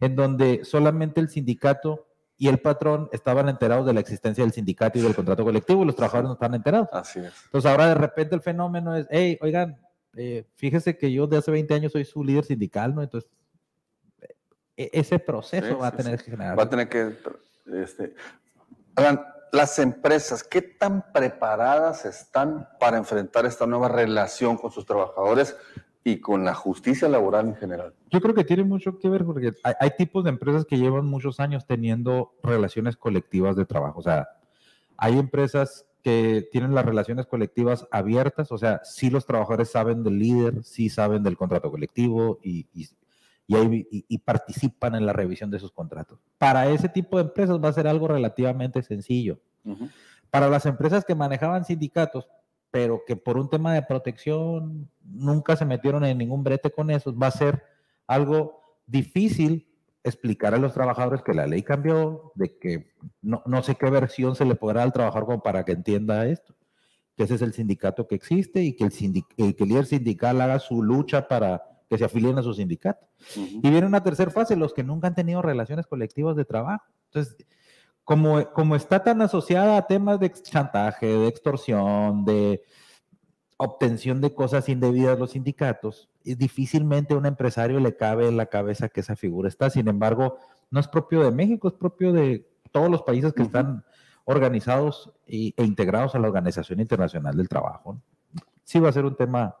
[0.00, 2.06] en donde solamente el sindicato
[2.36, 5.86] y el patrón estaban enterados de la existencia del sindicato y del contrato colectivo y
[5.86, 6.88] los trabajadores no estaban enterados.
[6.92, 7.32] Así es.
[7.46, 9.80] Entonces ahora de repente el fenómeno es, hey, oigan,
[10.16, 13.02] eh, fíjese que yo de hace 20 años soy su líder sindical, ¿no?
[13.02, 13.28] Entonces,
[14.76, 16.24] e- ese proceso Sí, va a sí, tener sí.
[16.24, 16.58] que generar.
[16.58, 17.16] Va a tener que.
[17.74, 18.14] Este,
[18.94, 25.56] Alan, las empresas, ¿qué tan preparadas están para enfrentar esta nueva relación con sus trabajadores
[26.10, 27.94] y con la justicia laboral en general?
[28.10, 31.06] Yo creo que tiene mucho que ver porque hay, hay tipos de empresas que llevan
[31.06, 33.98] muchos años teniendo relaciones colectivas de trabajo.
[34.00, 34.28] O sea,
[34.96, 40.18] hay empresas que tienen las relaciones colectivas abiertas, o sea, sí los trabajadores saben del
[40.18, 42.88] líder, sí saben del contrato colectivo y, y-
[43.46, 46.18] y hay- y- participan en la revisión de sus contratos.
[46.38, 49.38] Para ese tipo de empresas va a ser algo relativamente sencillo.
[49.64, 49.88] Ujú.
[50.30, 52.28] Para las empresas que manejaban sindicatos,
[52.70, 57.16] pero que por un tema de protección nunca se metieron en ningún brete con eso,
[57.16, 57.62] va a ser
[58.06, 59.68] algo difícil
[60.04, 64.36] explicar a los trabajadores que la ley cambió, de que no, no sé qué versión
[64.36, 66.54] se le podrá al trabajador como para que entienda esto,
[67.16, 68.92] que ese es el sindicato que existe y que el,
[69.36, 73.06] el que el líder sindical haga su lucha para que se afilien a su sindicato.
[73.36, 73.60] Ujú.
[73.62, 76.84] Y viene una tercera fase, los que nunca han tenido relaciones colectivas de trabajo.
[77.06, 77.36] Entonces,
[78.08, 82.62] como, como está tan asociada a temas de chantaje, de extorsión, de
[83.58, 88.88] obtención de cosas indebidas los sindicatos, difícilmente a un empresario le cabe en la cabeza
[88.88, 89.68] que esa figura está.
[89.68, 90.38] Sin embargo,
[90.70, 93.84] no es propio de México, es propio de todos los países que están
[94.24, 98.00] organizados e integrados a la Organización Internacional del Trabajo.
[98.64, 99.54] Sí va a ser un tema,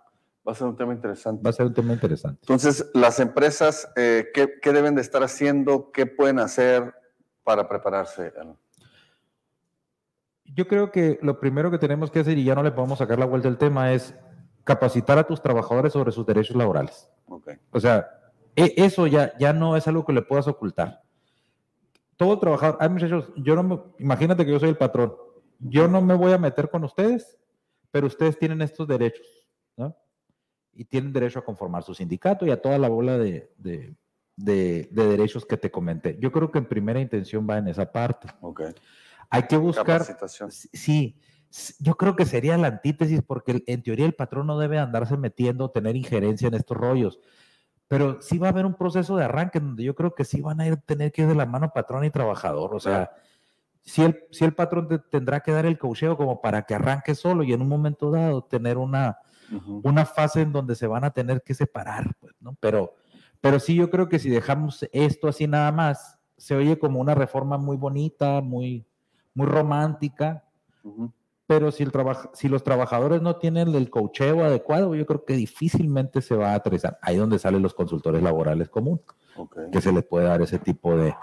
[0.48, 1.42] Va a ser un tema interesante.
[1.44, 2.38] va a ser un tema interesante.
[2.44, 5.90] Entonces, las empresas, eh, ¿qué, qué deben de estar haciendo?
[5.92, 6.94] ¿Qué pueden hacer
[7.48, 8.30] para prepararse?
[10.44, 13.18] Yo creo que lo primero que tenemos que hacer, y ya no le podemos sacar
[13.18, 14.14] la vuelta al tema, es
[14.64, 17.08] capacitar a tus trabajadores sobre sus derechos laborales.
[17.70, 18.06] O sea,
[18.54, 21.00] e- eso ya, ya no es algo que le puedas ocultar.
[22.18, 25.14] Todo trabajador, ay muchachos, yo no me, imagínate que yo soy el patrón,
[25.58, 27.38] yo no me voy a meter con ustedes,
[27.90, 29.26] pero ustedes tienen estos derechos,
[29.74, 29.96] ¿no?
[30.74, 33.96] Y tienen derecho a conformar su sindicato y a toda la bola de, de,
[34.38, 36.16] de- de derechos que te comenté.
[36.20, 38.28] Yo creo que en primera intención va en esa parte.
[38.40, 38.62] Ok.
[39.30, 40.02] Hay que buscar.
[40.72, 41.20] Sí,
[41.80, 45.70] yo creo que sería la antítesis porque en teoría el patrón no debe andarse metiendo,
[45.70, 47.18] tener injerencia en estos rollos.
[47.88, 50.60] Pero sí va a haber un proceso de arranque donde yo creo que sí van
[50.60, 52.74] a ir, tener que ir de la mano patrón y trabajador.
[52.74, 53.10] O sea,
[53.82, 57.14] si el, si el patrón te tendrá que dar el cocheo como para que arranque
[57.14, 59.18] solo y en un momento dado tener una,
[59.50, 59.80] Ujú.
[59.84, 62.54] una fase en donde se van a tener que separar, pues, ¿no?
[62.60, 62.94] Pero,
[63.40, 67.14] pero sí, yo creo que si dejamos esto así nada más, se oye como una
[67.14, 68.86] reforma muy bonita, muy,
[69.34, 70.44] muy romántica,
[71.46, 71.92] pero si, el
[72.34, 76.54] si los trabajadores no tienen el cocheo adecuado, yo creo que difícilmente se va a
[76.54, 76.98] aterrizar.
[77.02, 79.00] Ahí donde salen los consultores laborales común,
[79.36, 79.56] Ok.
[79.72, 81.14] que se les puede dar ese tipo de,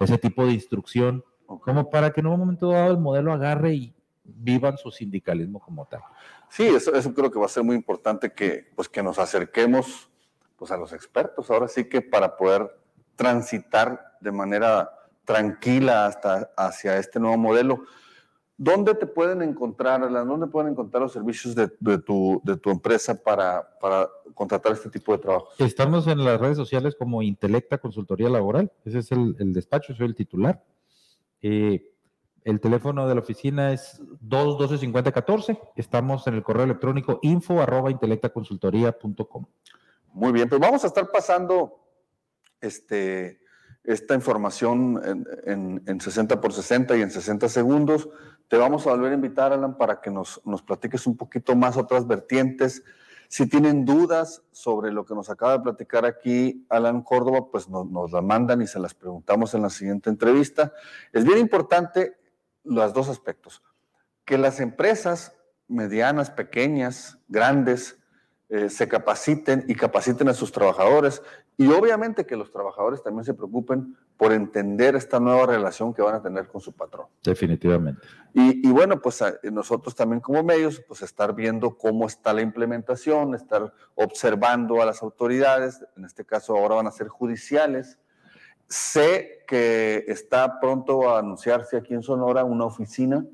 [0.00, 1.64] ese tipo de instrucción, Ok.
[1.64, 5.86] como para que en un momento dado el modelo agarre y vivan su sindicalismo como
[5.86, 6.00] tal.
[6.48, 10.08] Sí, eso, eso creo que va a ser muy importante que, pues, que nos acerquemos
[10.56, 11.50] pues, a los expertos.
[11.50, 12.70] Ahora sí que para poder
[13.16, 14.90] transitar de manera
[15.24, 17.84] tranquila hasta hacia este nuevo modelo.
[18.56, 20.28] ¿Dónde te pueden encontrar, Alan?
[20.28, 23.68] ¿Dónde pueden encontrar los servicios de, tu, empresa para,
[24.32, 25.54] contratar este tipo de trabajos?
[25.58, 30.06] Estamos en las redes sociales como Intelecta Consultoría Laboral, ese es el, el despacho, soy
[30.06, 30.62] el titular.
[31.42, 31.90] Eh,
[32.44, 39.46] el teléfono de la oficina es 212-5014, estamos en el correo electrónico info arroba intelectaconsultoría.com.
[40.14, 41.84] Muy bien, pues vamos a estar pasando
[42.60, 43.40] este,
[43.82, 48.08] esta información en, en- en 60 por 60 y en 60 segundos.
[48.48, 51.76] Te vamos a volver a invitar, Alan, para que nos, nos platiques un poquito más
[51.76, 52.84] otras vertientes.
[53.28, 57.84] Si tienen dudas sobre lo que nos acaba de platicar aquí Alan Córdoba, pues nos,
[57.90, 60.72] nos la mandan y se las preguntamos en la siguiente entrevista.
[61.12, 62.16] Es bien importante
[62.62, 63.62] los dos aspectos.
[64.24, 65.34] Que las empresas
[65.66, 67.98] medianas, pequeñas, grandes,
[68.54, 71.20] eh, se capaciten y capaciten a sus trabajadores.
[71.56, 76.14] Y obviamente que los trabajadores también se preocupen por entender esta nueva relación que van
[76.14, 77.08] a tener con su patrón.
[77.24, 78.06] Definitivamente.
[78.32, 83.34] Y, y bueno, pues nosotros también como medios, pues estar viendo cómo está la implementación,
[83.34, 87.98] estar observando a las autoridades, en este caso ahora van a ser judiciales.
[88.68, 93.26] Sé que está pronto a anunciarse aquí en Sonora una oficina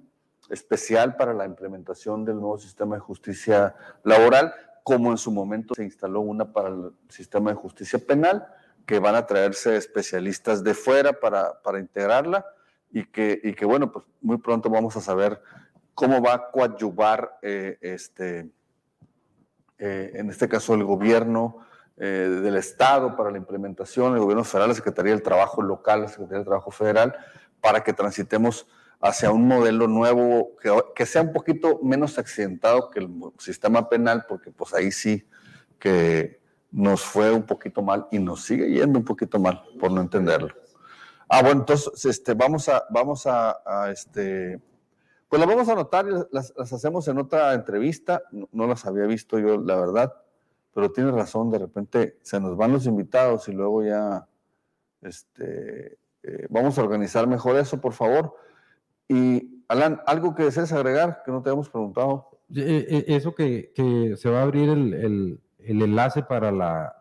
[0.49, 4.55] especial para la implementación del nuevo sistema de justicia laboral,
[4.91, 8.45] como en su momento se instaló una para el sistema de justicia penal,
[8.87, 12.45] que van a traerse especialistas de fuera para, para integrarla
[12.91, 15.41] y que, y que, bueno, pues muy pronto vamos a saber
[15.95, 18.51] cómo va a coadyuvar eh, este,
[19.79, 21.59] eh, en este caso el gobierno
[21.97, 26.09] eh, del Estado para la implementación, el gobierno federal, la Secretaría del Trabajo local, la
[26.09, 27.17] Secretaría del Trabajo federal,
[27.61, 28.67] para que transitemos
[29.01, 30.53] hacia un modelo nuevo
[30.95, 35.27] que, sea un poquito menos accidentado que el sistema penal, porque pues ahí sí
[35.79, 40.03] que nos fue un poquito mal y nos sigue yendo un poquito mal por no
[40.03, 40.55] entenderlo.
[41.29, 44.61] Ah, bueno, entonces este, vamos a, vamos a, este,
[45.29, 48.23] pues las vamos a anotar las, las hacemos en otra entrevista.
[48.33, 50.13] No, no las había visto yo, la verdad,
[50.75, 54.27] pero tienes razón, de repente se nos van los invitados y luego ya,
[55.03, 58.37] este, eh, vamos a organizar mejor eso, por favor.
[59.13, 62.29] Y Alan, ¿algo que desees agregar que no te hemos preguntado?
[62.55, 66.95] Eh, eh, Eso que, que se va a abrir el, el- el enlace para la,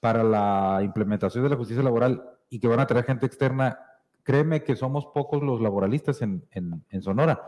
[0.00, 3.78] para la implementación de la justicia laboral y que van a traer gente externa,
[4.24, 7.40] créeme que somos pocos los laboralistas en, en- en Sonora,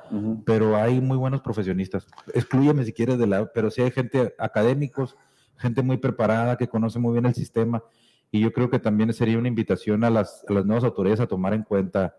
[0.45, 2.07] pero hay muy buenos profesionistas.
[2.33, 5.17] Exclúyeme si quieres de la, pero sí hay gente académicos,
[5.57, 7.83] gente muy preparada que conoce muy bien el sistema
[8.31, 11.27] y yo creo que también sería una invitación a las, a las nuevas autoridades a
[11.27, 12.15] tomar en cuenta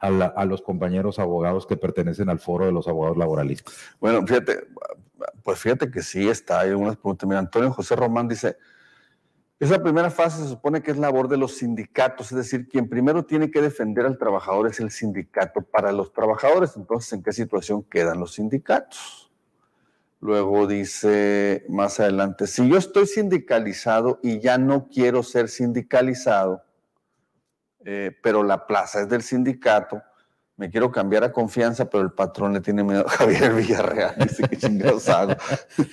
[0.00, 3.74] a, los compañeros abogados que pertenecen al foro de los abogados laboralistas.
[4.00, 4.66] Bueno, fíjate,
[5.42, 7.28] pues fíjate que sí está, hay algunas preguntas.
[7.28, 8.56] Mira, Antonio José Román dice,
[9.58, 13.26] esa primera fase se supone que es labor de los sindicatos, es decir, quien primero
[13.26, 16.76] tiene que defender al trabajador es el sindicato para los trabajadores.
[16.76, 19.30] Entonces, ¿en qué situación quedan los sindicatos?
[20.22, 26.62] Luego dice más adelante, si yo estoy sindicalizado y ya no quiero ser sindicalizado,
[27.84, 30.02] eh, pero la plaza es del sindicato,
[30.56, 34.14] me quiero cambiar a confianza, pero el patrón le tiene miedo a Javier Villarreal.
[34.18, 35.32] Dice que chingados hago.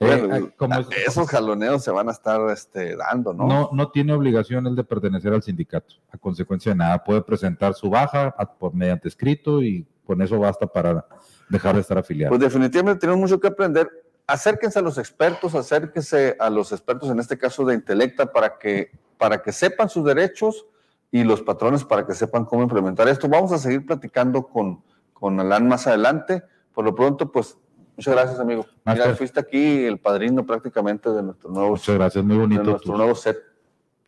[0.00, 3.46] Bueno, Eh, como es- esos jaloneos se van a estar este, dando, ¿no?
[3.46, 7.04] No, no tiene obligación el de pertenecer al sindicato, a consecuencia de nada.
[7.04, 11.06] Puede presentar su baja a- por, mediante escrito y con eso basta para
[11.48, 12.30] dejar de estar afiliado.
[12.30, 13.88] Pues definitivamente tenemos mucho que aprender.
[14.26, 18.90] Acérquense a los expertos, acérquense a los expertos, en este caso de Intelecta, para que,
[19.18, 20.66] para que sepan sus derechos
[21.12, 23.28] y los patrones para que sepan cómo implementar esto.
[23.28, 24.82] Vamos a seguir platicando con,
[25.12, 26.42] con Alan más adelante.
[26.74, 27.56] Por lo pronto, pues
[27.96, 28.64] muchas gracias, amigo.
[28.86, 29.16] Mira, Master.
[29.16, 32.62] fuiste aquí el padrino prácticamente de nuestro nuevo, Muchas gracias, muy de bonito.
[32.64, 33.36] nuestro tu- nuevo set.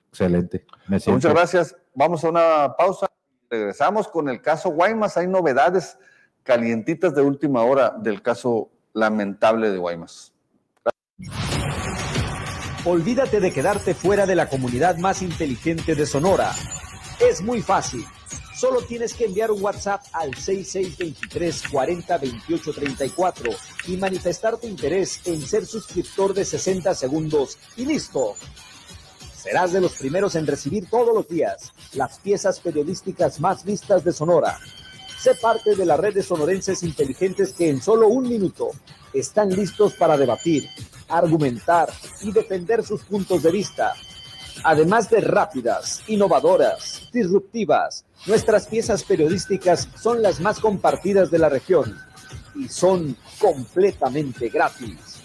[0.08, 0.64] Excelente.
[0.88, 1.76] Me siento- Muchas gracias.
[1.94, 3.06] Vamos a una pausa.
[3.50, 5.16] Regresamos con el caso Guaymas.
[5.18, 5.98] Hay novedades
[6.42, 10.32] calientitas de última hora del caso lamentable de Guaymas.
[12.86, 16.50] Olvídate de quedarte fuera de la comunidad más inteligente de Sonora.
[17.20, 18.04] Es muy fácil.
[18.56, 23.52] Solo tienes que enviar un WhatsApp al 6623 40 28 34
[23.88, 28.34] y manifestar tu interés en ser suscriptor de 60 segundos y listo.
[29.36, 34.12] Serás de los primeros en recibir todos los días las piezas periodísticas más vistas de
[34.12, 34.58] Sonora.
[35.20, 38.70] Sé parte de la red de sonorenses inteligentes que en solo un minuto
[39.12, 40.68] están listos para debatir,
[41.08, 41.92] argumentar
[42.22, 43.94] y defender sus puntos de vista.
[44.62, 51.98] Además de rápidas, innovadoras, disruptivas, nuestras piezas periodísticas son las más compartidas de la región
[52.54, 55.22] y son completamente gratis.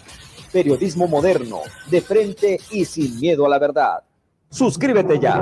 [0.52, 1.60] Periodismo moderno,
[1.90, 4.02] de frente y sin miedo a la verdad.
[4.50, 5.40] Suscríbete ya.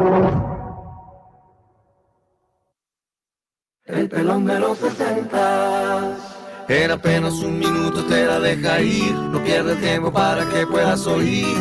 [3.86, 6.28] El pelón de los 60.
[6.68, 9.14] En apenas un minuto te la deja ir.
[9.14, 11.56] No pierde tiempo para que puedas oír.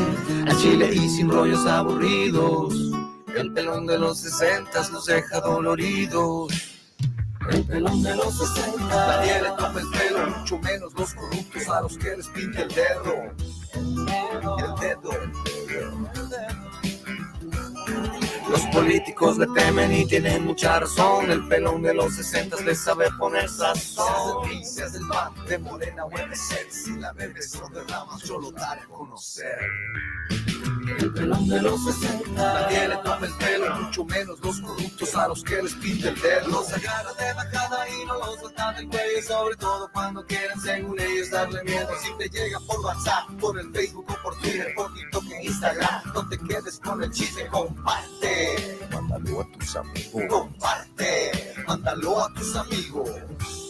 [0.50, 2.74] A Chile y sin rollos aburridos.
[3.34, 6.52] El pelón de los 60 nos deja doloridos.
[7.50, 8.86] El pelón de los 60.
[8.86, 12.70] Nadie le toma el pelo, mucho menos los corruptos a los que les pinta el
[12.70, 13.16] dedo.
[13.76, 15.12] El dedo.
[18.50, 21.30] Los políticos le temen y tienen mucha razón.
[21.30, 24.64] El pelón de los 60 le sabe poner sazón.
[24.64, 26.72] Seas del pan, de morena o MC.
[26.72, 29.60] Si la bebes o derramas, yo lo daré a conocer.
[30.88, 32.32] El pelón de los 60.
[32.32, 36.22] Nadie le toma el pelo, mucho menos los corruptos a los que les pinta el
[36.22, 36.48] dedo.
[36.48, 39.22] Los agarra de bajada y no los sueltan del cuello.
[39.28, 41.90] Sobre todo cuando quieren, según ellos, darle miedo.
[42.02, 46.14] Si te llega por WhatsApp, por el Facebook o por Twitter, por TikTok e Instagram,
[46.14, 48.80] no te quedes con el chisme, comparte.
[48.92, 50.24] Mándalo a tus amigos.
[50.30, 51.54] Comparte.
[51.68, 53.67] Mándalo a tus amigos.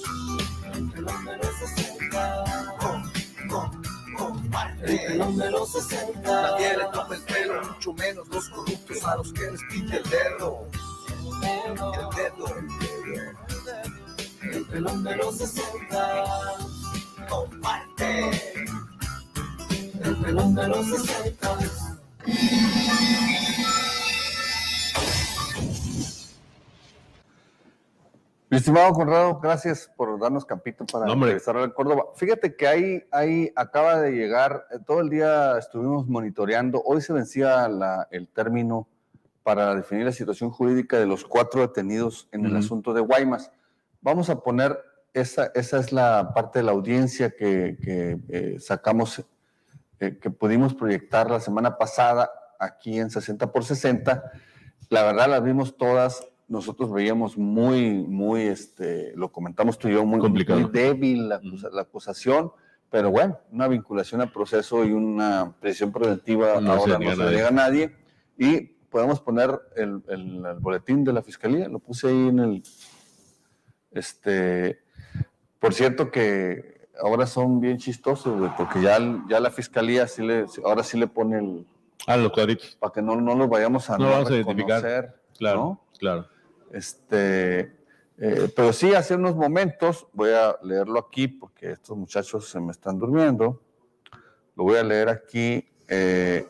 [5.18, 6.22] El los 60.
[6.22, 10.04] Nadie le toma el pelo, mucho menos los corruptos a los que les pinta el
[10.04, 10.68] dedo.
[11.44, 11.76] El
[12.16, 12.46] dedo.
[14.44, 16.24] El pelón de los 60.
[17.28, 18.66] Comparte.
[20.04, 21.58] El pelón de los 60.
[28.58, 32.06] Mi estimado Conrado, gracias por darnos campito para No, regresar a Córdoba.
[32.16, 37.14] Fíjate que ahí, ahí acaba de llegar, eh, todo el día estuvimos monitoreando, hoy se
[37.14, 38.88] vencía la- el término
[39.44, 42.60] para definir la situación jurídica de los cuatro detenidos en el Ujú.
[42.60, 43.52] asunto de Guaymas.
[44.02, 44.76] Vamos a poner,
[45.14, 49.24] esa, esa es la parte de la audiencia que, que, eh, sacamos,
[50.00, 54.32] eh, que pudimos proyectar la semana pasada aquí en 60 por 60.
[54.90, 60.06] La verdad las vimos todas, nosotros veíamos muy, muy, este, lo comentamos tú y yo,
[60.06, 60.60] muy, Complicado.
[60.62, 62.52] muy débil la, acusa- la acusación,
[62.90, 67.36] pero bueno, una vinculación al proceso y una prisión preventiva No ahora no se nadie.
[67.36, 67.96] llega a nadie.
[68.38, 72.64] Y podemos poner el, el- el boletín de la fiscalía, lo puse ahí en el,
[73.92, 74.80] este,
[75.60, 78.98] por cierto que ahora son bien chistosos, güey, porque ya,
[79.30, 81.68] ya la fiscalía sí le, ahora sí le pone el,
[82.06, 82.78] Ah, los cuadritos.
[82.80, 85.16] para que no, no los vayamos a No no, vamos a identificar.
[85.38, 85.82] Claro, ¿no?
[86.00, 86.26] claro.
[86.72, 87.60] Este,
[88.18, 92.72] eh, pero sí, hace unos momentos, voy a leerlo aquí porque estos muchachos se me
[92.72, 93.62] están durmiendo.
[94.56, 95.68] Lo voy a leer aquí.
[95.88, 96.46] eh,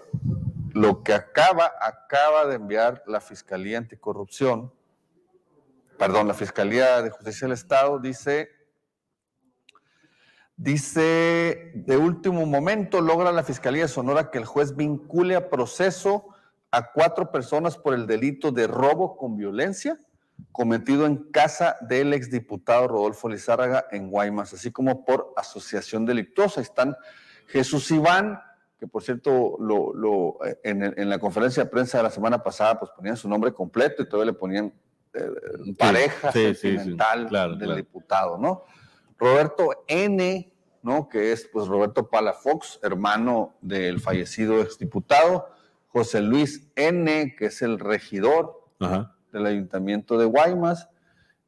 [0.77, 4.71] lo que acaba, acaba de enviar la Fiscalía Anticorrupción,
[5.97, 8.49] perdón, la Fiscalía de Justicia del Estado, dice,
[10.55, 16.27] dice, de último momento logra la Fiscalía de Sonora que el juez vincule a proceso
[16.69, 19.99] a cuatro personas por el delito de robo con violencia
[20.51, 26.61] cometido en casa del exdiputado Rodolfo Lizárraga en Guaymas, así como por asociación delictuosa.
[26.61, 26.95] Están
[27.47, 28.39] Jesús Iván,
[28.79, 32.11] que por cierto lo, lo, eh, en, el- en la conferencia de prensa de la
[32.11, 34.73] semana pasada pues ponían su nombre completo y todavía le ponían
[35.13, 37.75] eh, pareja sí, sí, sí, sentimental claro, del claro.
[37.75, 38.63] diputado, ¿no?
[39.17, 41.09] Roberto N., ¿no?
[41.09, 45.49] Que es pues Roberto Palafox, hermano del fallecido exdiputado,
[45.87, 49.15] José Luis N., que es el regidor Ajá.
[49.31, 50.89] Del ayuntamiento de Guaymas.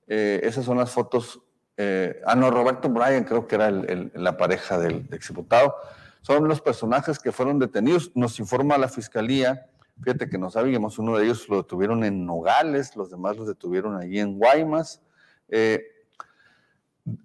[0.07, 1.41] Eh, esas son las fotos
[1.81, 5.75] eh, ah, no, Roberto Bryan creo que era la pareja del exdiputado.
[6.21, 8.11] Son los personajes que fueron detenidos.
[8.15, 9.69] Nos informa la fiscalía.
[10.03, 13.95] Fíjate que no sabíamos, uno de ellos lo detuvieron en Nogales, los demás los detuvieron
[13.95, 15.01] allí en Guaymas.
[15.47, 15.81] Eh,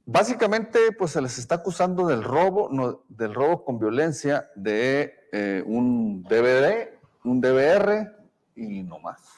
[0.06, 6.90] básicamente, pues se les está acusando del robo, del robo con violencia de un DVD,
[7.24, 8.16] un DVR
[8.54, 9.33] y no más.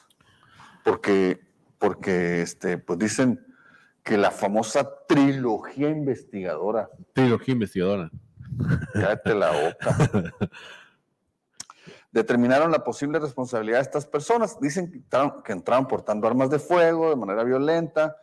[0.87, 1.41] Porque,
[1.79, 3.45] porque este, pues dicen
[4.03, 8.09] que la famosa trilogía investigadora, Trilogía investigadora.
[8.93, 10.41] cállate la boca,
[12.13, 14.61] determinaron la posible responsabilidad de estas personas.
[14.61, 18.15] Dicen que entraron, que entraron portando armas de fuego de manera violenta,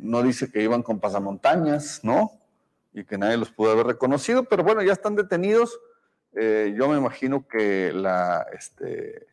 [0.00, 2.32] no dice que iban con pasamontañas, ¿no?
[2.94, 5.78] Y que nadie los pudo haber reconocido, pero bueno, ya están detenidos.
[6.32, 9.26] Eh, yo me imagino que la, este,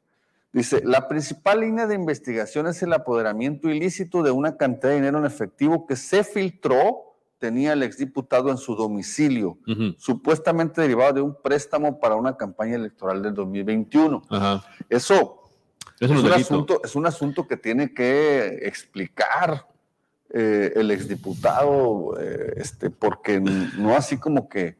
[0.57, 5.19] dice, la principal línea de investigación es el apoderamiento ilícito de una cantidad de dinero
[5.19, 9.59] en efectivo que se filtró, tenía el exdiputado en su domicilio
[9.97, 14.23] supuestamente derivado de un préstamo para una campaña electoral del 2021.
[14.29, 14.63] Ajá.
[14.89, 15.43] Eso
[15.99, 19.67] Eso es un, asunto, es un asunto que tiene que explicar
[20.29, 24.77] eh, el exdiputado, eh, este, porque no así como que,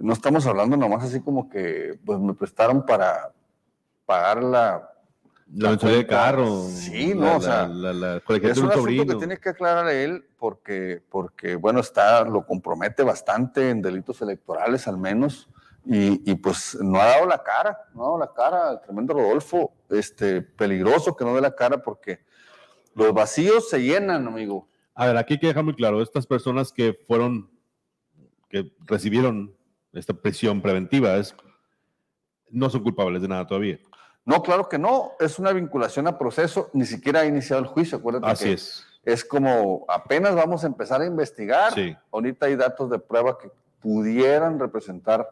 [0.00, 3.32] no estamos hablando nomás así como que, pues me prestaron para
[4.06, 4.91] pagar la...
[5.54, 6.24] La mensualidad de cuenta.
[6.24, 6.62] carro.
[6.68, 9.88] Sí, la- no, o la- sea, la, Es un un asunto que tiene que aclarar
[9.88, 15.48] él porque, porque bueno, está, lo compromete bastante en delitos electorales al menos
[15.84, 19.14] y, y, pues no ha dado la cara, no ha dado la cara el tremendo
[19.14, 22.20] Rodolfo, este, peligroso que no dé la cara porque
[22.94, 24.68] los vacíos se llenan, amigo.
[24.94, 27.50] A ver, aquí hay que dejar muy claro, estas personas que fueron,
[28.48, 29.54] que recibieron
[29.92, 31.34] esta prisión preventiva, es,
[32.50, 33.78] no son culpables de nada todavía.
[34.24, 37.98] No, claro que no, es una vinculación a proceso, ni siquiera ha iniciado el juicio,
[37.98, 38.86] acuérdate Así que es.
[39.04, 41.96] es como apenas vamos a empezar a investigar, Sí.
[42.12, 43.50] ahorita hay datos de prueba que
[43.80, 45.26] pudieran representar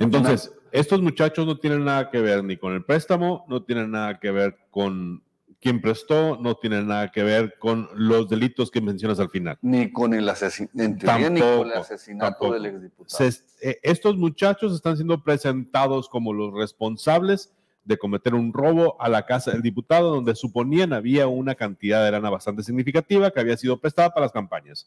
[0.00, 4.18] Entonces, estos muchachos no tienen nada que ver ni con el préstamo, no tienen nada
[4.18, 5.22] que ver con
[5.62, 9.56] quién prestó, no tienen nada que ver con los delitos que mencionas al final.
[9.62, 12.52] ni con el asesinato, ni con el Tampoco, asesinato tampoco.
[12.54, 13.30] del exdiputado.
[13.30, 17.52] Se- eh, estos muchachos están siendo presentados como los responsables
[17.84, 22.10] de cometer un robo a la casa del diputado, donde suponían había una cantidad de
[22.12, 24.86] lana bastante significativa que había sido prestada para las campañas.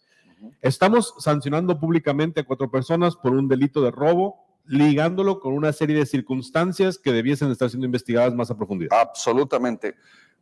[0.61, 5.95] Estamos sancionando públicamente a cuatro personas por un delito de robo, ligándolo con una serie
[5.97, 8.97] de circunstancias que debiesen estar siendo investigadas más a profundidad.
[8.99, 9.95] Absolutamente.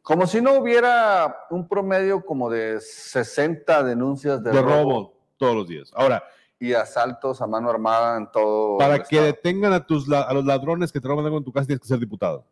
[0.03, 5.55] Como si no hubiera un promedio como de 60 denuncias de, de robo, robo todos
[5.55, 5.91] los días.
[5.95, 6.23] Ahora,
[6.59, 8.77] y asaltos a mano armada en todo.
[8.77, 9.25] para el que estado.
[9.25, 11.87] detengan a, tus, a los ladrones que te roban algo en tu casa, tienes que
[11.87, 12.45] ser diputado.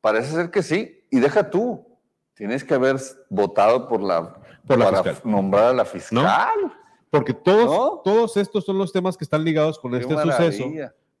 [0.00, 1.04] Parece ser que sí.
[1.10, 1.84] Y deja tú,
[2.34, 2.96] tienes que haber
[3.28, 4.34] votado por la,
[4.66, 5.30] Por la para fiscal.
[5.30, 6.72] nombrar a la fiscal.
[7.10, 8.00] Porque todos, ¿No?
[8.04, 10.64] todos estos son los temas que están ligados con Qué este suceso.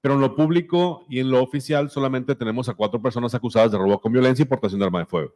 [0.00, 3.78] Pero en lo público y en lo oficial solamente tenemos a cuatro personas acusadas de
[3.78, 5.32] robo con violencia y portación de arma de fuego.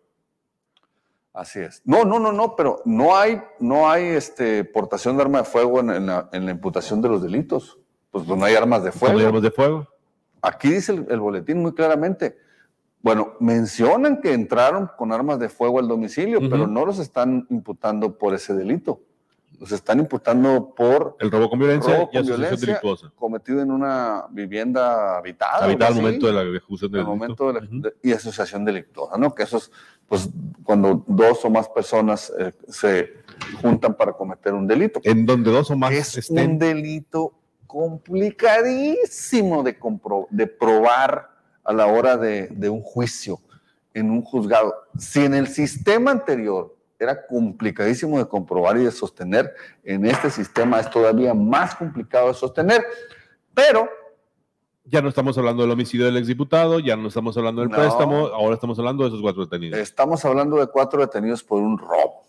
[1.33, 1.83] Así es.
[1.85, 5.81] No, no, no, no, pero no hay, no hay este, portación de arma de fuego
[5.81, 7.79] en, en la, en la imputación de los delitos.
[8.11, 9.17] Pues, pues no hay armas de fuego.
[9.17, 9.89] Con armas de fuego.
[10.41, 12.39] Aquí dice el, el boletín muy claramente.
[13.03, 18.17] Bueno, mencionan que entraron con armas de fuego al domicilio, pero no los están imputando
[18.17, 19.03] por ese delito.
[19.61, 22.67] Los están imputando por El robo con violencia Robo y con asociación violencia.
[22.67, 23.13] delictuosa.
[23.17, 25.65] cometido en una vivienda habitada.
[25.65, 29.35] Habitada al momento de la ejecución del momento de la- y asociación delictuosa, ¿no?
[29.35, 29.71] Que eso es,
[30.09, 30.29] pues,
[30.65, 33.13] cuando dos o más personas eh, se
[33.63, 35.01] juntan para cometer un delito.
[35.05, 36.51] En donde dos o más es estén.
[36.53, 37.33] un delito
[37.67, 41.31] complicadísimo de, compro- de probar
[41.65, 43.41] a la hora de, de un juicio
[43.95, 44.75] en un juzgado.
[44.99, 50.81] Si en el sistema anterior era complicadísimo de comprobar y de sostener, en este sistema
[50.81, 52.85] es todavía más complicado de sostener.
[53.53, 53.89] Pero
[54.87, 57.77] Ya no estamos hablando del homicidio del exdiputado, ya no estamos hablando del No.
[57.77, 59.79] préstamo, ahora estamos hablando de esos cuatro detenidos.
[59.79, 62.23] estamos hablando de cuatro detenidos por un robo.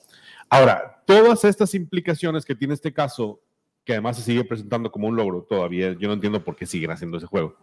[0.50, 3.42] Ahora, todas estas implicaciones que tiene este caso,
[3.84, 6.92] que además se sigue presentando como un logro todavía, yo no entiendo por qué siguen
[6.92, 7.56] haciendo ese juego,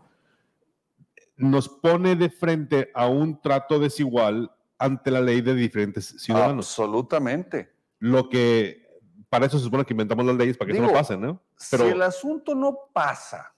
[1.36, 4.53] nos pone de frente a un trato desigual
[4.83, 6.66] ante la ley de diferentes ciudadanos.
[6.66, 7.72] Absolutamente.
[8.01, 8.87] Lo que,
[9.28, 11.41] para eso se supone que inventamos las leyes, para que eso no pase, ¿no?
[11.70, 13.55] Pero- si el asunto no pasa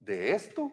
[0.00, 0.72] de esto,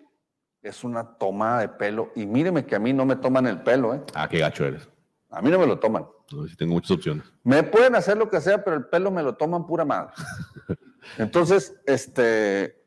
[0.61, 2.11] es una toma de pelo.
[2.15, 4.01] Y míreme que a mí no me toman el pelo, ¿eh?
[4.15, 4.89] Ah, qué gacho eres.
[5.29, 6.07] A mí no me lo toman.
[6.31, 7.23] No, sí tengo muchas opciones.
[7.43, 10.13] Me pueden hacer lo que sea, pero el pelo me lo toman pura madre.
[11.17, 12.86] Entonces, este,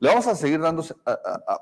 [0.00, 1.60] Le vamos a seguir dando, a, a-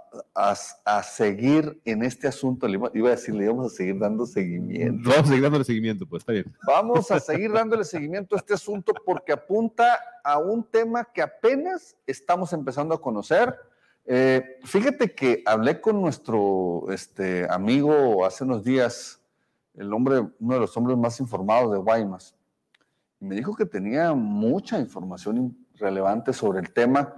[0.53, 4.27] a- a seguir en este asunto, le iba a decir, le vamos a seguir dando
[4.27, 5.09] seguimiento.
[5.09, 6.55] Vamos a seguir dándole seguimiento, pues está bien.
[6.67, 11.97] Vamos a seguir dándole seguimiento a este asunto porque apunta a un tema que apenas
[12.07, 13.55] estamos empezando a conocer.
[14.05, 19.19] Eh, fíjate que hablé con nuestro este, amigo hace unos días,
[19.75, 22.35] el hombre, uno de los hombres más informados de Guaymas,
[23.19, 27.15] y me dijo que tenía mucha información in- relevante sobre el tema.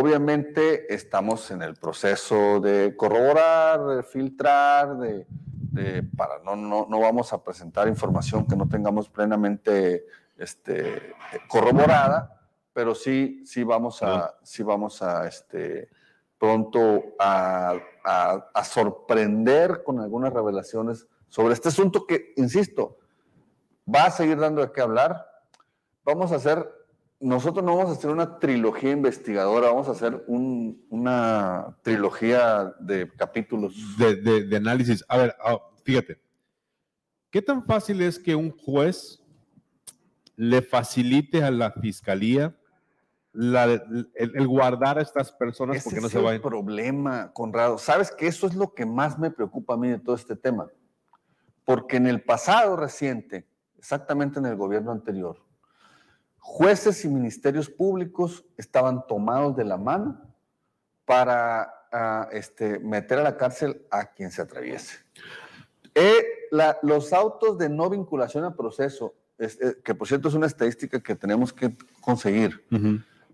[0.00, 5.26] Obviamente estamos en el proceso de corroborar, de filtrar, de,
[5.72, 10.04] de- para no, no, no vamos a presentar información que no tengamos plenamente
[10.36, 11.14] este,
[11.48, 12.40] corroborada,
[12.74, 15.88] pero sí, sí vamos a, sí vamos a este,
[16.38, 17.74] pronto a,
[18.04, 22.98] a- a sorprender con algunas revelaciones sobre este asunto que, insisto,
[23.92, 25.26] va a seguir dando de qué hablar.
[26.04, 26.68] Vamos a hacer,
[27.18, 33.10] nosotros no vamos a hacer una trilogía investigadora, vamos a hacer un- una trilogía de
[33.16, 33.74] capítulos.
[33.98, 35.04] De, de- de análisis.
[35.08, 36.20] A ver, ah, fíjate.
[37.30, 39.22] ¿Qué tan fácil es que un juez
[40.36, 42.54] le facilite a la fiscalía
[43.32, 46.42] la- el, el guardar a estas personas Ese porque no es se el vayan?
[46.42, 47.76] problema, Conrado.
[47.78, 50.68] Sabes que eso es lo que más me preocupa a mí de todo este tema.
[51.64, 53.46] Porque en el pasado reciente,
[53.78, 55.44] exactamente en el gobierno anterior,
[56.48, 60.22] jueces y ministerios públicos estaban tomados de la mano
[61.04, 64.98] para ah, este, meter a la cárcel a quien se atreviese.
[65.94, 70.34] Eh, la- los autos de no vinculación a proceso, es- eh, que por cierto es
[70.34, 72.64] una estadística que tenemos que conseguir,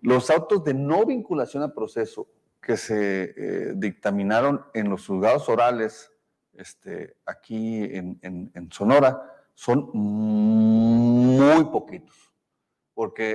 [0.01, 2.27] los autos de no vinculación a proceso
[2.63, 6.11] que se eh, dictaminaron en los juzgados orales
[6.55, 9.23] este, aquí en, en- en Sonora
[9.55, 12.32] son muy poquitos.
[12.95, 13.33] Porque,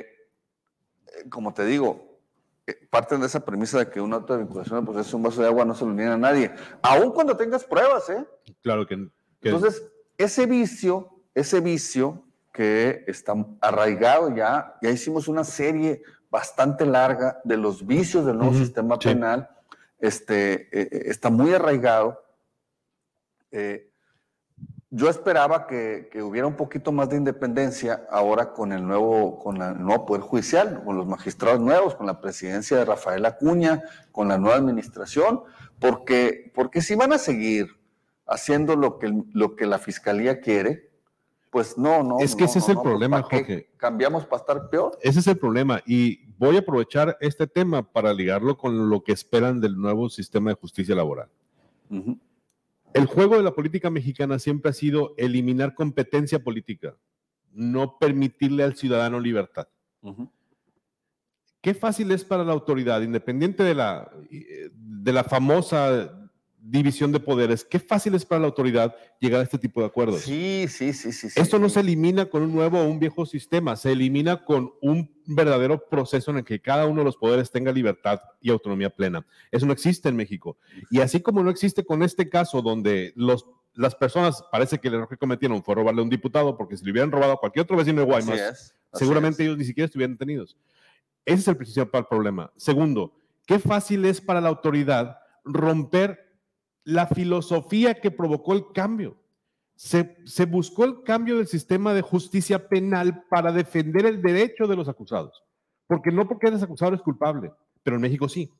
[1.07, 2.19] eh, como te digo,
[2.65, 5.41] eh, parten de esa premisa de que un auto de vinculación a proceso, un vaso
[5.41, 6.51] de agua, no se lo niega a nadie.
[6.81, 8.25] Aun cuando tengas pruebas, ¿eh?
[8.61, 8.95] Claro que,
[9.41, 9.85] que- Entonces,
[10.17, 17.55] ese vicio, ese vicio que está arraigado ya, ya hicimos una serie bastante larga de
[17.55, 19.09] los vicios del nuevo sistema sí.
[19.09, 19.49] penal,
[19.99, 22.23] este, eh, está muy arraigado.
[23.51, 23.86] Eh,
[24.89, 29.59] yo esperaba que, que hubiera un poquito más de independencia ahora con el nuevo, con
[29.59, 33.83] la- el nuevo Poder Judicial, con los magistrados nuevos, con la presidencia de Rafael Acuña,
[34.11, 35.41] con la nueva administración,
[35.79, 37.67] porque, porque si van a seguir
[38.25, 40.89] haciendo lo que, lo que la fiscalía quiere,
[41.49, 42.19] pues no, no.
[42.19, 43.69] Es que no, ese no, es el no, pues, problema, ¿para qué Jorge.
[43.77, 44.97] ¿Cambiamos para estar peor?
[45.01, 45.81] ese es el problema.
[45.85, 50.49] Y voy a aprovechar este tema para ligarlo con lo que esperan del nuevo sistema
[50.51, 51.29] de justicia laboral.
[51.89, 52.17] Ujú.
[52.93, 56.97] El juego de la política mexicana siempre ha sido eliminar competencia política,
[57.51, 59.67] no permitirle al ciudadano libertad.
[61.61, 66.26] Qué fácil es para la autoridad, independiente de la, eh, de la famosa
[66.69, 70.21] división de poderes, qué fácil es para la autoridad llegar a este tipo de acuerdos.
[70.21, 71.29] Sí, sí, sí, sí.
[71.29, 71.39] sí.
[71.39, 75.15] Esto no se elimina con un nuevo o un viejo sistema, se elimina con un
[75.25, 79.25] verdadero proceso en el que cada uno de los poderes tenga libertad y autonomía plena.
[79.51, 80.57] Eso no existe en México.
[80.89, 84.95] Y así como no existe con este caso donde los, las personas, parece que el
[84.95, 87.63] error que cometieron fue robarle a un diputado, porque si le hubieran robado a cualquier
[87.63, 90.57] otro vecino de Guaymas, es, seguramente ellos ni siquiera estuvieran detenidos.
[91.25, 92.51] Ese es el principal problema.
[92.55, 93.13] Segundo,
[93.45, 96.26] qué fácil es para la autoridad romper
[96.87, 99.17] la filosofía que provocó el cambio.
[99.75, 104.77] Se, se buscó el cambio del sistema de justicia penal para defender el derecho de
[104.77, 105.43] los acusados.
[105.85, 107.51] Porque no porque eres acusado es culpable,
[107.83, 108.53] pero en México sí.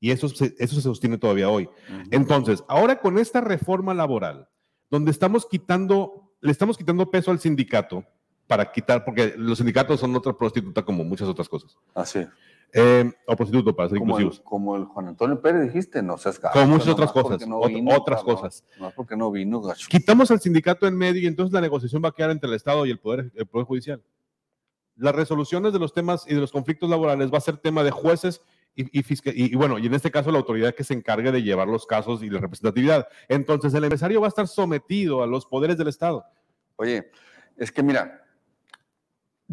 [0.00, 1.68] Y eso se, eso se sostiene todavía hoy.
[2.10, 4.48] Entonces, ahora con esta reforma laboral,
[4.90, 8.02] donde estamos quitando, le estamos quitando peso al sindicato
[8.46, 11.76] para quitar, porque los sindicatos son otra prostituta como muchas otras cosas.
[11.94, 12.28] Así es.
[12.72, 14.48] Eh, o prostituto, para ser Como el, inclusivos.
[14.48, 16.54] como el Juan Antonio Pérez dijiste, no seas gacho.
[16.58, 18.36] Como muchas otras cosas, no ot- vino, otras cabrón.
[18.36, 18.64] cosas.
[18.80, 19.86] No es porque no vino, gacho.
[19.88, 22.84] Quitamos al sindicato en medio y entonces la negociación va a quedar entre el Estado
[22.86, 24.02] y el Poder, el poder Judicial.
[24.96, 27.90] Las resoluciones de los temas y de los conflictos laborales va a ser tema de
[27.90, 28.40] jueces
[28.76, 29.04] y, y-
[29.34, 32.22] y bueno, y en este caso la autoridad que se encargue de llevar los casos
[32.24, 33.06] y la representatividad.
[33.28, 36.24] Entonces el empresario va a estar sometido a los poderes del Estado.
[36.76, 37.08] Oye,
[37.56, 38.23] es que mira,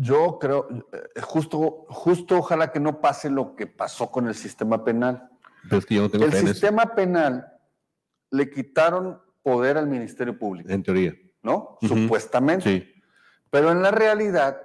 [0.01, 4.83] yo creo, eh, justo, justo ojalá que no pase lo que pasó con el sistema
[4.83, 5.29] penal.
[5.63, 7.47] Pero es que yo no tengo El eso, sistema penal
[8.31, 11.13] le quitaron poder al Ministerio Público, en teoría.
[11.43, 11.77] ¿no?
[11.81, 12.63] Supuestamente.
[12.63, 13.01] Sí.
[13.49, 14.59] Pero en la realidad,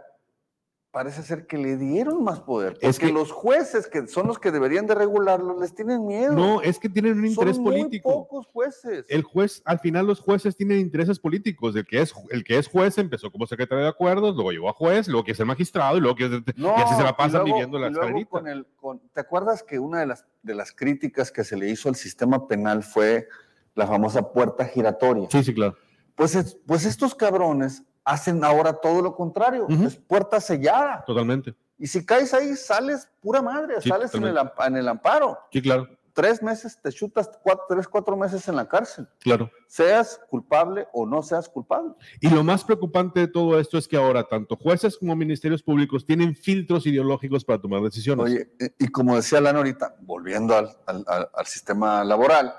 [0.96, 2.72] parece ser que le dieron más poder.
[2.72, 6.32] Porque Es que- los jueces, que son los que deberían de regularlo, les tienen miedo.
[6.32, 8.08] No, es que tienen un interés son muy político.
[8.26, 9.04] pocos jueces.
[9.10, 11.76] El juez, al final los jueces tienen intereses políticos.
[11.76, 14.72] El que es, el que es juez empezó como secretario de acuerdos, luego llegó a
[14.72, 17.42] juez, luego quiere ser magistrado y luego quiere ser- No, y así se la pasan
[17.42, 18.30] luego- viviendo la escalerita.
[18.30, 21.68] con el- con- ¿Te acuerdas que una de las, de las críticas que se le
[21.68, 23.28] hizo al sistema penal fue
[23.74, 25.28] la famosa puerta giratoria?
[25.30, 25.76] Sí, sí, claro.
[26.14, 31.04] Pues, es- pues estos cabrones hacen ahora todo lo contrario, es puerta sellada.
[31.06, 31.54] Totalmente.
[31.78, 35.38] Y si caes ahí, sales pura madre, Sí, sales en el, en el amparo.
[35.52, 39.06] Sí, claro, Tres meses, te chutas cuatro, tres, cuatro meses en la cárcel.
[39.18, 39.50] claro.
[39.66, 41.92] Seas culpable o no seas culpable.
[42.22, 46.06] Y lo más preocupante de todo esto es que ahora tanto jueces como ministerios públicos
[46.06, 48.24] tienen filtros ideológicos para tomar decisiones.
[48.24, 52.54] Oye, y como decía Lana ahorita, volviendo al, al- sistema laboral,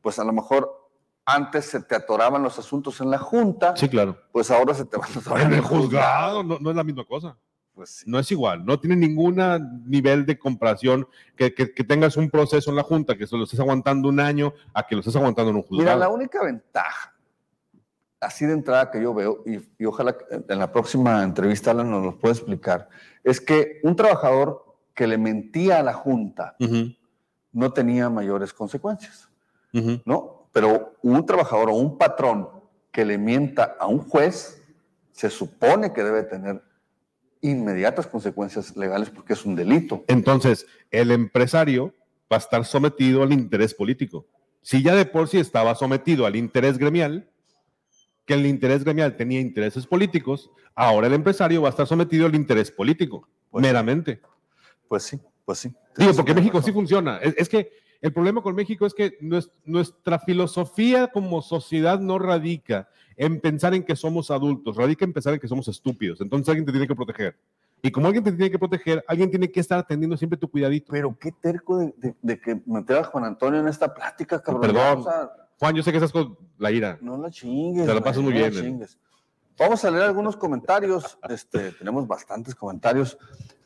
[0.00, 0.83] pues a lo mejor
[1.26, 4.18] antes se te atoraban los asuntos en la junta, Sí, claro.
[4.32, 7.04] pues ahora se te van a atorar En el juzgado no, no es la misma
[7.04, 7.36] cosa.
[7.74, 8.04] Pues sí.
[8.08, 8.64] No es igual.
[8.64, 9.36] No tiene ningún
[9.86, 13.44] nivel de comparación que, que- que tengas un proceso en la Junta, que se lo
[13.44, 15.98] estés aguantando un año, a que lo estés aguantando en un Mira, juzgado.
[16.00, 17.14] la única ventaja,
[18.20, 20.16] así de entrada que yo veo, y, y ojalá
[20.48, 22.88] en la próxima entrevista Alan nos lo pueda explicar,
[23.24, 24.64] es que un trabajador
[24.94, 26.56] que le mentía a la junta
[27.50, 29.28] no tenía mayores consecuencias.
[30.04, 30.33] ¿no?
[30.54, 32.48] Pero un trabajador o un patrón
[32.92, 34.62] que le mienta a un juez,
[35.12, 36.62] se supone que debe tener
[37.40, 40.04] inmediatas consecuencias legales porque es un delito.
[40.06, 41.92] Entonces, el empresario
[42.32, 44.26] va a estar sometido al interés político.
[44.62, 47.28] Si ya de por sí estaba sometido al interés gremial,
[48.24, 52.34] que el interés gremial tenía intereses políticos, ahora el empresario va a estar sometido al
[52.36, 54.20] interés político, Pues- meramente.
[54.88, 55.74] Pues sí, pues sí.
[55.96, 56.66] Digo, porque México razón.
[56.70, 57.18] sí funciona.
[57.18, 57.70] Es, es que
[58.00, 63.74] el problema con México es que nues- nuestra filosofía como sociedad no radica en pensar
[63.74, 66.20] en que somos adultos, radica en pensar en que somos estúpidos.
[66.20, 67.36] Entonces alguien te tiene que proteger.
[67.82, 70.90] Y como alguien te tiene que proteger, alguien tiene que estar atendiendo siempre tu cuidadito.
[70.90, 74.62] Pero qué terco de, de- de que meter a Juan Antonio en esta plática, cabrón.
[74.62, 74.98] Perdón.
[75.00, 76.98] O sea, Juan, yo sé que estás con la ira.
[77.00, 77.86] no la chingues.
[77.86, 78.86] Te la pasas muy no bien, eh.
[79.56, 81.16] Vamos a leer algunos comentarios.
[81.28, 83.16] Este, tenemos bastantes comentarios.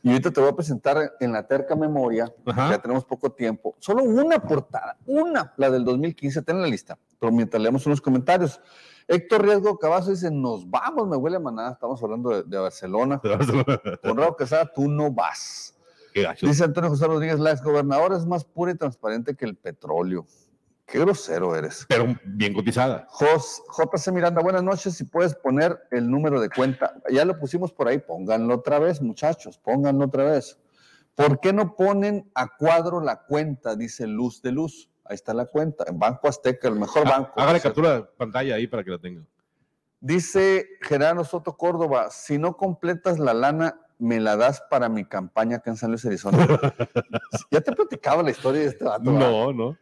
[0.02, 2.32] Y ahorita te voy a presentar en la terca memoria.
[2.46, 2.70] Ajá.
[2.70, 3.74] Ya tenemos poco tiempo.
[3.78, 6.98] Solo una portada, una, la del 2015, ten la lista.
[7.18, 8.60] Pero mientras leemos unos comentarios.
[9.08, 11.72] Héctor Riesgo Cavazo dice: Nos vamos, me huele a manada.
[11.72, 13.20] Estamos hablando de, de Barcelona.
[14.02, 15.74] Conrado Quesada, tú no vas.
[16.40, 20.26] Dice Antonio José Rodríguez, la exgobernadora es más pura y transparente que el petróleo.
[20.88, 21.84] Qué grosero eres.
[21.86, 23.06] Pero bien cotizada.
[23.10, 24.94] Jos, JC Miranda, buenas noches.
[24.94, 29.02] Si puedes poner el número de cuenta, ya lo pusimos por ahí, pónganlo otra vez,
[29.02, 30.58] muchachos, pónganlo otra vez.
[31.14, 33.76] ¿Por qué no ponen a cuadro la cuenta?
[33.76, 34.88] Dice Luz de Luz.
[35.04, 37.32] Ahí está la cuenta, en Banco Azteca, el mejor Ah, banco.
[37.36, 39.22] Hágale captura de pantalla ahí para que la tenga.
[40.00, 45.56] Dice Gerardo Soto Córdoba, si no completas la lana, me la das para mi campaña
[45.56, 46.38] acá en San Luis, Arizona.
[47.50, 49.12] ya te platicaba la historia de este vato.
[49.12, 49.30] ¿verdad?
[49.30, 49.76] No, no.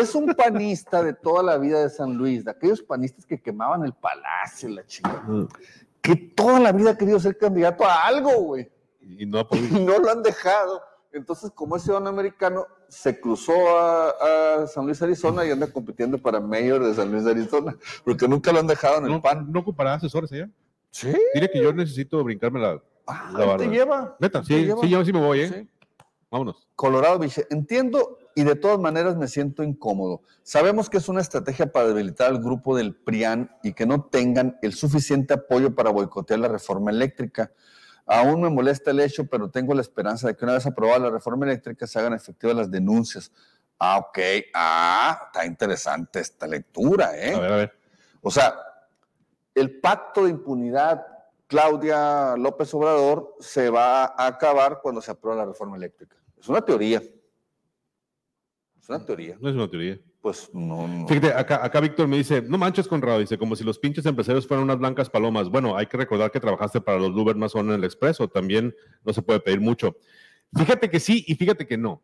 [0.00, 3.84] Es un panista de toda la vida de San Luis, de aquellos panistas que quemaban
[3.84, 5.24] el palacio, la chica,
[6.00, 9.80] que toda la vida ha querido ser candidato a algo, güey, Y no ha y
[9.80, 10.80] no lo han dejado.
[11.12, 14.10] Entonces, como es ciudadano americano, se cruzó a,
[14.62, 18.52] a San Luis, Arizona y anda compitiendo para mayor de San Luis, Arizona, porque nunca
[18.52, 19.50] lo han dejado en el ¿No, pan.
[19.50, 20.48] ¿No ocupará asesores allá?
[20.90, 22.80] Sí, Dile que yo necesito brincarme la.
[23.06, 24.16] ah, La te lleva.
[24.20, 24.80] Neta, sí, lleva.
[24.82, 25.48] sí, yo sí me voy, ¿eh?
[25.48, 25.68] Sí.
[26.30, 26.68] Vámonos.
[26.74, 30.22] Colorado dice, entiendo y de todas maneras me siento incómodo.
[30.42, 34.58] Sabemos que es una estrategia para debilitar al grupo del PRIAN y que no tengan
[34.60, 37.52] el suficiente apoyo para boicotear la reforma eléctrica.
[38.04, 41.10] Aún me molesta el hecho, pero tengo la esperanza de que una vez aprobada la
[41.10, 43.32] reforma eléctrica se hagan efectivas las denuncias.
[43.78, 44.18] Ah, ok.
[44.54, 47.34] Ah, está interesante esta lectura, ¿eh?
[47.34, 47.78] A ver, a ver.
[48.20, 48.54] O sea,
[49.54, 51.06] el pacto de impunidad,
[51.46, 56.16] Claudia López Obrador, se va a acabar cuando se apruebe la reforma eléctrica.
[56.38, 57.02] Es una teoría.
[58.80, 59.36] Es una teoría.
[59.40, 60.00] No es una teoría.
[60.20, 61.06] Pues no, no.
[61.06, 64.46] Fíjate, acá, acá Víctor me dice, no manches, Conrado, dice, como si los pinches empresarios
[64.46, 65.48] fueran unas blancas palomas.
[65.48, 68.26] Bueno, hay que recordar que trabajaste para los Uber más o menos en el Expreso,
[68.28, 68.74] también
[69.04, 69.96] no se puede pedir mucho.
[70.52, 72.02] Fíjate que sí y fíjate que no,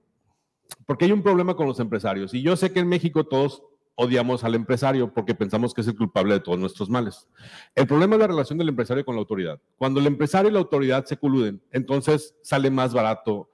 [0.87, 2.33] porque hay un problema con los empresarios.
[2.35, 3.65] Y yo sé que en México todos
[3.95, 7.29] odiamos al empresario porque pensamos que es el culpable de todos nuestros males.
[7.75, 9.61] El problema es la relación del empresario con la autoridad.
[9.77, 13.51] Cuando el empresario y la autoridad se coluden, entonces sale más barato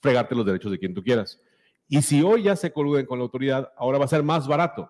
[0.00, 1.40] fregarte los derechos de quien tú quieras.
[1.88, 4.88] Y si hoy ya se coluden con la autoridad, ahora va a ser más barato,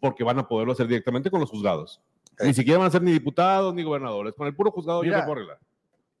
[0.00, 2.00] porque van a poderlo hacer directamente con los juzgados.
[2.40, 4.32] Ni siquiera van a ser ni diputados ni gobernadores.
[4.34, 5.58] Con el puro juzgado ya Mira, se puede arreglar.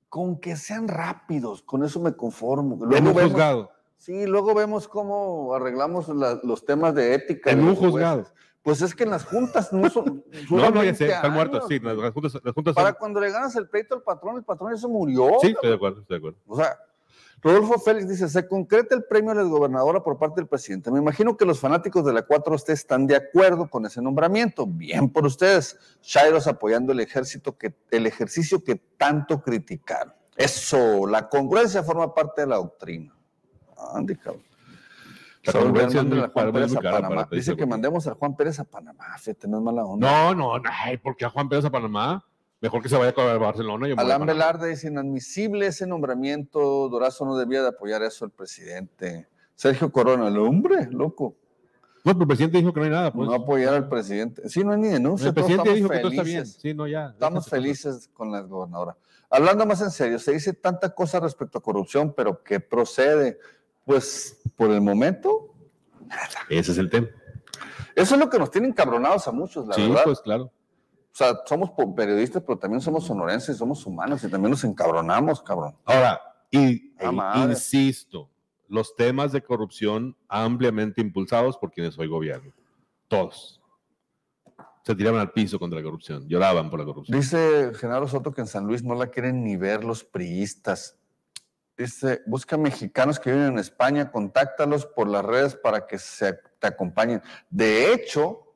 [0.08, 2.74] Con que sean rápidos, con eso me conformo.
[2.82, 3.70] En Luego un vemos- juzgado.
[3.98, 7.50] Sí, luego vemos cómo arreglamos la- los temas de ética.
[7.50, 7.90] En un jueces.
[7.90, 8.24] juzgado.
[8.62, 10.24] Pues es que en las juntas no son.
[10.50, 12.96] No, duran no, ya sé, 20 están muertos, sí, las juntas, las juntas Para son-
[12.98, 15.30] cuando le ganas el pleito al patrón, el patrón ya se murió.
[15.40, 16.38] Sí, estoy de acuerdo, estoy de acuerdo.
[16.46, 16.78] O sea,
[17.40, 20.90] Rodolfo Félix dice, se concreta el premio a la gobernadora por parte del presidente.
[20.90, 24.66] Me imagino que los fanáticos de la 4T están de acuerdo con ese nombramiento.
[24.66, 25.78] Bien por ustedes.
[26.00, 30.12] Chairos apoyando el ejército que, el ejercicio que tanto criticaron.
[30.36, 33.14] Eso, la congruencia forma parte de la doctrina.
[33.94, 34.42] Andy, cabrón.
[35.44, 35.78] La Saúl,
[36.20, 37.28] a Juan Pérez a Panamá.
[37.30, 39.16] Dice que mandemos a Juan Pérez a Panamá.
[39.18, 40.10] Fíjate, no es mala onda.
[40.10, 42.24] No, no, no, ay, ¿por qué a Juan Pérez a Panamá?
[42.60, 43.86] Mejor que se vaya a Barcelona.
[43.86, 44.32] y yo me voy a Alan Panamá.
[44.32, 49.28] Velarde dice, inadmisible ese nombramiento, Dorazo no debía de apoyar eso el presidente.
[49.54, 51.36] Sergio Corona, el hombre, loco,
[52.04, 53.12] No, pero el presidente dijo que no hay nada.
[53.12, 53.28] Pues.
[53.28, 54.48] no apoyar al presidente.
[54.48, 56.38] Sí, no hay ni denuncia, el presidente dijo estamos que todo está bien.
[56.38, 56.60] felices.
[56.60, 57.10] Sí, no, ya.
[57.10, 58.96] Estamos felices con la gobernadora.
[59.30, 63.38] Hablando más en serio, se dice tanta cosa respecto a corrupción, pero ¿qué procede?
[63.88, 65.54] Pues, por el momento,
[66.10, 66.42] cosas.
[66.50, 67.08] Ese es el tema.
[67.96, 70.02] eso es lo que nos tiene encabronados a muchos, la sí, verdad.
[70.04, 70.44] pues claro.
[70.44, 75.74] O sea, somos periodistas, pero también somos sonorenses, somos humanos y también nos encabronamos, cabrón.
[75.86, 76.20] Ahora,
[76.50, 78.28] y, Ah, e- insisto,
[78.68, 82.52] los temas de corrupción ampliamente impulsados por quienes hoy gobiernan.
[83.08, 83.62] Todos.
[84.84, 87.18] Se tiraban al piso contra la corrupción, lloraban por la corrupción.
[87.18, 90.98] Dice Genaro Soto que en San Luis no la quieren ni ver los priistas.
[91.78, 96.66] Dice, busca mexicanos que viven en España, contáctalos por las redes para que se, te
[96.66, 97.22] acompañen.
[97.48, 98.48] De hecho,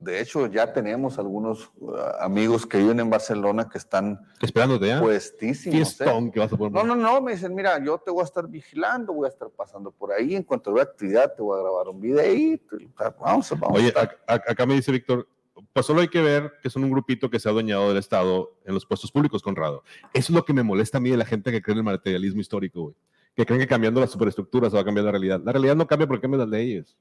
[0.00, 5.00] de hecho ya tenemos algunos uh, amigos que viven en Barcelona que están Esperándote, ¿ya?
[5.00, 6.00] puestísimos.
[6.00, 6.30] ¿eh?
[6.32, 6.72] Que vas a poner.
[6.72, 9.50] No, no, no, me dicen, mira, yo te voy a estar vigilando, voy a estar
[9.50, 12.76] pasando por ahí, en cuanto vea actividad te voy a grabar un videíto.
[13.20, 13.78] Vamos, vamos.
[13.78, 13.94] Oye,
[14.26, 15.28] acá me dice Víctor,
[15.78, 18.58] pues solo hay que ver que son un grupito que se ha adueñado del Estado
[18.64, 19.84] en los puestos públicos, Conrado.
[20.12, 21.84] Eso es lo que me molesta a mí de la gente que cree en el
[21.84, 22.96] materialismo histórico, güey.
[23.36, 25.40] Que creen que cambiando las superestructuras va a cambiar la realidad.
[25.44, 26.96] La realidad no cambia porque cambian las leyes.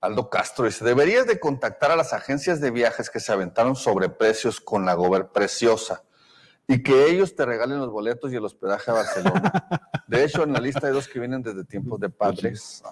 [0.00, 4.08] Aldo Castro dice, deberías de contactar a las agencias de viajes que se aventaron sobre
[4.08, 6.02] precios con la Gober Preciosa
[6.72, 9.52] y que ellos te regalen los boletos y el hospedaje a Barcelona.
[10.06, 12.82] De hecho, en la lista hay dos que vienen desde tiempos de padres.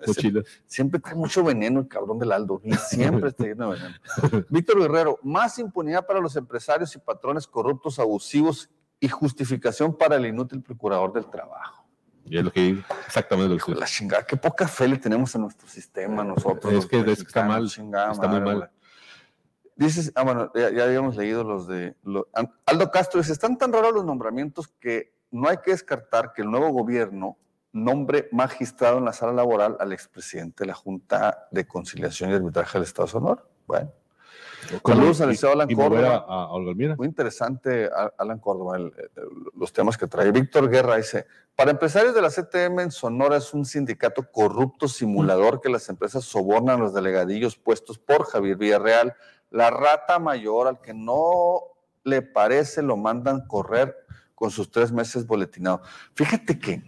[0.00, 0.44] Ese- cochilas.
[0.66, 2.60] Siempre trae mucho veneno el cabrón del Aldo.
[2.64, 3.96] Y siempre está lleno de veneno.
[4.50, 8.68] Víctor Guerrero, más impunidad para los empresarios y patrones corruptos, abusivos
[9.00, 11.86] y justificación para el inútil procurador del trabajo.
[12.26, 15.38] Y es lo que exactamente lo que la chingada, qué poca fe le tenemos a
[15.38, 16.72] nuestro sistema nosotros.
[16.74, 17.68] Es que- es que está mal,
[18.12, 18.70] está muy mal.
[19.86, 21.96] Dices, ah, bueno, ya, ya habíamos leído los de.
[22.04, 22.28] lo-
[22.66, 26.50] Aldo Castro dice: están tan raros los nombramientos que no hay que descartar que el
[26.50, 27.38] nuevo gobierno
[27.72, 32.78] nombre magistrado en la sala laboral al expresidente de la Junta de Conciliación y Arbitraje
[32.78, 33.42] del Estado de Sonora.
[33.66, 33.90] Bueno,
[34.84, 36.26] Saludos al licenciado Alan y Córdoba.
[36.28, 40.30] a, a muy interesante, Alan Córdoba, el- el- los temas que trae.
[40.30, 41.26] Víctor Guerra dice,
[41.56, 46.24] para empresarios de la CTM en Sonora es un sindicato corrupto simulador que las empresas
[46.24, 49.14] sobornan a los delegadillos puestos por Javier Villarreal,
[49.50, 51.62] la rata mayor al que no
[52.04, 53.96] le parece lo mandan correr
[54.34, 55.86] con sus tres meses boletinados.
[56.14, 56.82] Fíjate que,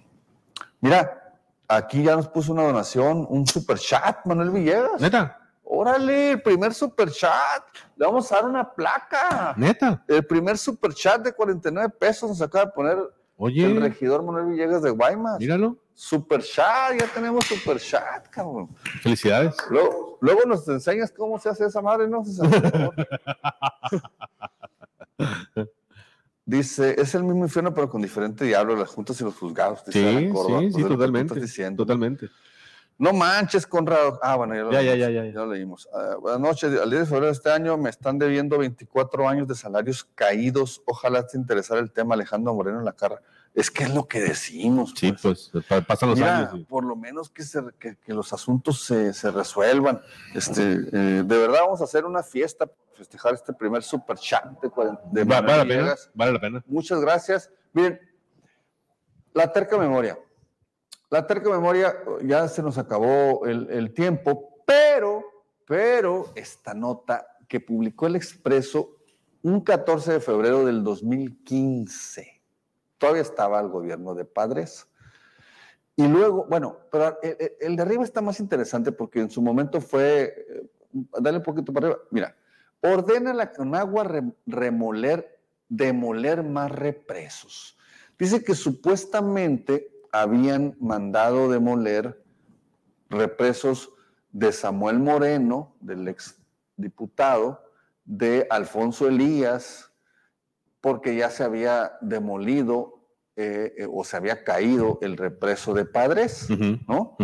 [0.81, 1.35] mira,
[1.69, 5.01] aquí ya nos puso una donación, un super chat, Manuel Villegas.
[5.01, 5.39] Neta,
[5.75, 7.65] Órale, el primer super chat.
[7.97, 9.55] Le vamos a dar una placa.
[9.57, 10.05] neta.
[10.07, 12.99] El primer super chat de 49 pesos nos acaba de poner
[13.49, 15.39] el Oye, regidor Manuel Villegas de Guaymas.
[15.39, 15.77] míralo.
[15.95, 18.69] Super chat, ya tenemos super chat, cabrón.
[19.03, 19.55] Felicidades.
[19.71, 22.23] Luego, luego nos enseñas cómo se hace esa madre, ¿no?
[26.45, 29.85] Dice, es el mismo infierno, pero con diferente diablo, las juntas y los juzgados.
[29.87, 30.61] dice Sí, Córdoba.
[30.61, 31.41] sí, Pues sí, totalmente.
[31.41, 31.85] diciendo.
[31.85, 32.29] Totalmente.
[32.99, 34.19] No manches, Conrado.
[34.23, 34.99] Ah, bueno, ya lo Ya, ya, leímos.
[35.01, 35.33] ya, ya, ya.
[35.41, 35.89] lo leímos.
[35.95, 36.81] Ah, buenas noches.
[36.81, 40.83] Al 10 de febrero de este año me están debiendo 24 años de salarios caídos.
[40.85, 43.21] Ojalá te interesara el tema Alejandro Moreno en la cara.
[43.55, 44.95] Es que es lo que decimos.
[44.97, 46.53] Sí, pues pa- pasan los Mira, años.
[46.55, 50.01] y- por lo menos que, se- que- que los asuntos se, se resuelvan.
[50.35, 54.45] Este, eh, de verdad vamos a hacer una fiesta para festejar este primer super chat
[54.63, 55.95] de, vale la pena.
[56.15, 56.65] Vale la pena.
[56.67, 57.51] Muchas gracias.
[57.75, 58.01] Miren,
[59.35, 60.19] la terca memoria.
[61.11, 61.95] La terca memoria,
[62.25, 65.23] ya se nos acabó el, el tiempo, pero,
[65.67, 68.97] pero esta nota que publicó el Expreso
[69.43, 72.32] un 14 de febrero del 2015,
[73.03, 74.87] todavía estaba el gobierno de padres.
[75.97, 79.43] Y luego, bueno, pero el, el- el de arriba está más interesante porque en su
[79.43, 80.71] momento fue, eh,
[81.21, 82.37] dale un poquito para arriba, mira,
[82.81, 87.77] ordena la Conagua re- remoler, demoler más represos.
[88.19, 92.23] Dice que supuestamente habían mandado demoler
[93.11, 93.91] represos
[94.31, 96.39] de Samuel Moreno, del ex
[96.77, 97.65] diputado,
[98.05, 99.92] de Alfonso Elías,
[100.83, 102.99] porque ya se había demolido
[103.37, 106.49] eh, eh, o se había caído el represo de padres,
[106.87, 107.17] ¿no?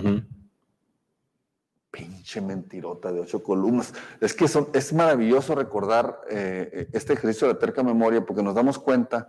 [1.90, 3.94] Pinche mentirota de ocho columnas.
[4.20, 8.54] Es que son, es maravilloso recordar eh, este ejercicio de la terca memoria porque nos
[8.54, 9.28] damos cuenta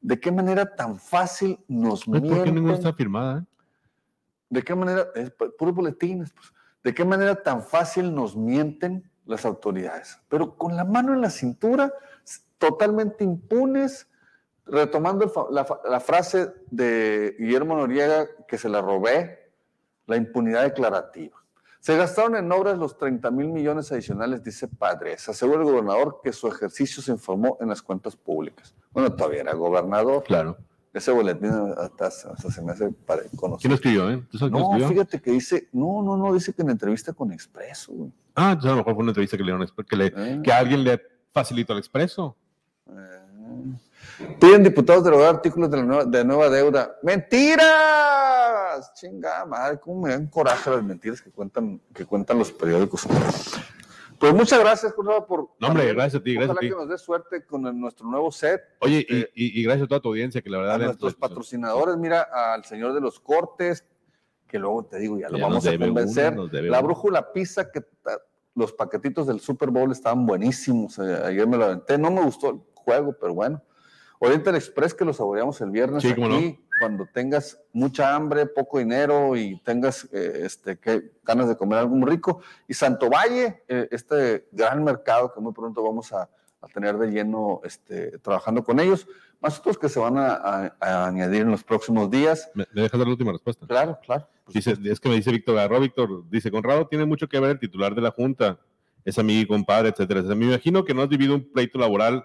[0.00, 2.74] de qué manera tan fácil nos No, ¿Por qué ninguna mienten.
[2.74, 3.46] está firmada?
[4.48, 5.06] ¿De qué manera?
[5.14, 6.32] Es pu- puros boletines.
[6.32, 6.52] pues.
[6.82, 10.18] ¿De qué manera tan fácil nos mienten las autoridades?
[10.28, 11.92] Pero con la mano en la cintura,
[12.58, 14.06] totalmente impunes,
[14.66, 15.30] retomando el
[15.90, 19.50] la, frase de Guillermo Noriega que se la robé,
[20.06, 21.36] la impunidad declarativa.
[21.80, 25.26] Se gastaron en obras los 30 mil millones adicionales, dice Padres.
[25.30, 28.74] Asegura el gobernador que su ejercicio se informó en las cuentas públicas.
[28.92, 30.22] Bueno, todavía era gobernador.
[30.24, 30.58] Claro.
[30.92, 33.58] Ese boletín hasta, hasta se me hace pare- conocido.
[33.60, 34.22] ¿Quién lo escribió, eh?
[34.30, 34.88] ¿Tú sabes quién lo No, escribió?
[34.88, 38.12] fíjate que dice, no, no, no, dice que en entrevista con Expreso, güey.
[38.34, 40.52] Ah, entonces a lo mejor fue una entrevista que le dieron que, le, Eh, que
[40.52, 41.00] alguien le
[41.32, 42.36] facilitó al expreso.
[42.88, 43.16] eh.
[44.38, 46.96] Piden diputados derogar artículos de, la nueva, de nueva deuda.
[47.02, 48.92] ¡Mentiras!
[48.94, 53.06] Chingada madre, cómo me dan coraje las mentiras que cuentan, que cuentan los periódicos.
[54.18, 55.40] Pues muchas gracias, Conrado, por.
[55.58, 56.68] No, hombre, también, gracias a ti, gracias a Ojalá ti.
[56.68, 58.60] que nos dé suerte con el- nuestro nuevo set.
[58.80, 60.74] Oye, y, Este, y- y gracias a toda tu audiencia, que la verdad...
[60.74, 63.86] a nuestros patrocinadores, mira, al señor de los cortes,
[64.46, 66.36] que luego te digo, ya lo Ya vamos a convencer.
[66.36, 67.80] la brújula pizza, que
[68.60, 70.98] los paquetitos del Super Bowl estaban buenísimos.
[70.98, 71.98] eh, ayer me lo aventé.
[71.98, 73.62] No me gustó el juego, pero bueno.
[74.20, 76.36] Oriental Express, que lo saboreamos el viernes Sí, cómo no.
[76.36, 81.78] aquí, cuando tengas mucha hambre, poco dinero y tengas eh, este, que, ganas de comer
[81.78, 82.40] algo muy rico.
[82.68, 86.28] Y Santo Valle, eh, este gran mercado que muy pronto vamos a,
[86.60, 89.06] a tener de lleno este, trabajando con ellos,
[89.40, 92.50] más otros que se van a, a- a añadir en los próximos días.
[92.54, 93.66] ¿Me, me dejas dar la última respuesta?
[93.66, 94.28] Claro, claro.
[94.48, 97.58] Dice, es que me dice Víctor Garro, Víctor, dice, Conrado tiene mucho que ver el
[97.58, 98.58] titular de la Junta,
[99.04, 100.20] es amigo y compadre, etcétera.
[100.20, 100.38] etcétera.
[100.38, 102.24] Me imagino que no has vivido un pleito laboral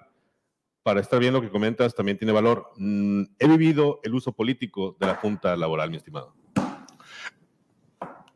[0.84, 2.72] para estar bien lo que comentas, también tiene valor.
[2.78, 6.34] Mm, he vivido el uso político de la Junta laboral, mi estimado.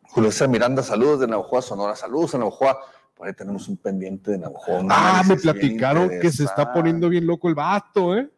[0.03, 2.80] Julio Miranda, saludos de Navajoa, Sonora, saludos a Navajoa.
[3.15, 4.84] Por ahí tenemos un pendiente de Navajoa.
[4.89, 8.30] Ah, me platicaron que se está poniendo bien loco el vato, ¿eh?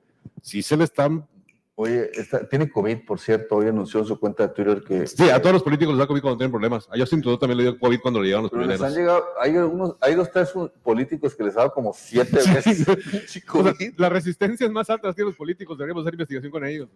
[0.41, 1.27] Sí se le están...
[1.75, 5.07] Oye, está- tiene COVID, por cierto, hoy anunció en su cuenta de Twitter que...
[5.07, 6.87] Sí, a todos los políticos les da COVID cuando tienen problemas.
[6.91, 8.95] A Justin Trudeau también le dio COVID cuando le llegaron los han primeros.
[8.95, 9.55] llegado, hay
[10.01, 10.53] hay dos, tres
[10.83, 13.93] políticos que les ha dado como siete veces O sea, COVID.
[13.97, 16.89] la resistencia es más alta que los políticos, deberíamos hacer investigación con ellos.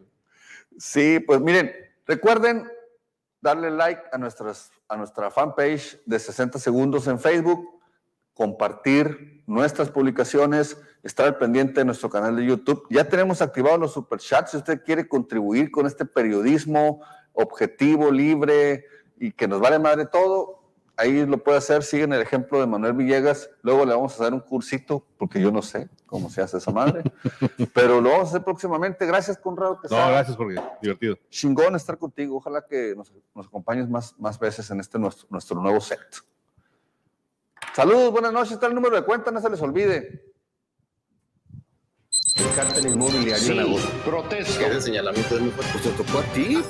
[0.77, 1.71] Sí, pues miren,
[2.05, 2.67] recuerden
[3.41, 7.74] darle like a, nuestras, a nuestra fanpage de 60 segundos en Facebook,
[8.35, 12.85] compartir nuestras publicaciones, estar al pendiente de nuestro canal de YouTube.
[12.89, 14.51] Ya tenemos activados los superchats.
[14.51, 17.01] Si usted quiere contribuir con este periodismo
[17.33, 18.85] objetivo, libre
[19.17, 20.61] y que nos vale madre todo,
[20.97, 21.83] ahí lo puede hacer.
[21.83, 23.49] Siguen el ejemplo de Manuel Villegas.
[23.61, 26.71] Luego le vamos a hacer un cursito, porque yo no sé cómo se hace esa
[26.71, 27.03] madre,
[27.73, 29.05] pero lo vamos a hacer próximamente.
[29.05, 29.75] Gracias, Conrado.
[29.75, 30.61] No, Quesada gracias, Jorge.
[30.81, 31.17] Divertido.
[31.29, 32.37] chingón estar contigo.
[32.37, 35.99] Ojalá que nos, nos acompañes más, más veces en este nuestro, nuestro nuevo set.
[37.75, 38.53] Saludos, buenas noches.
[38.53, 40.33] Está el número de cuenta, no se les olvide.
[42.37, 43.89] El cártel inmobiliario en agosto.
[44.05, 44.65] protesto.
[44.65, 45.71] Ese señalamiento muy fuerte.
[45.73, 46.63] Pues te tocó a ti.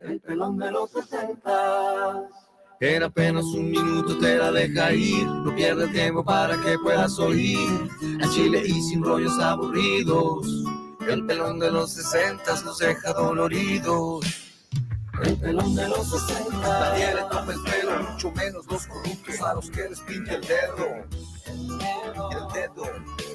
[0.00, 2.30] El pelón de los 60.
[2.80, 7.88] En apenas un minuto te la deja ir, no pierdes tiempo para que puedas oír.
[8.24, 10.48] A Chile y sin rollos aburridos,
[11.08, 14.45] el pelón de los sesentas nos deja doloridos.
[15.22, 16.58] El pelón de los 60.
[16.60, 20.40] Nadie le toma el pelo, mucho menos los corruptos a los que les pinta el
[20.42, 20.86] dedo.
[22.30, 23.25] El dedo.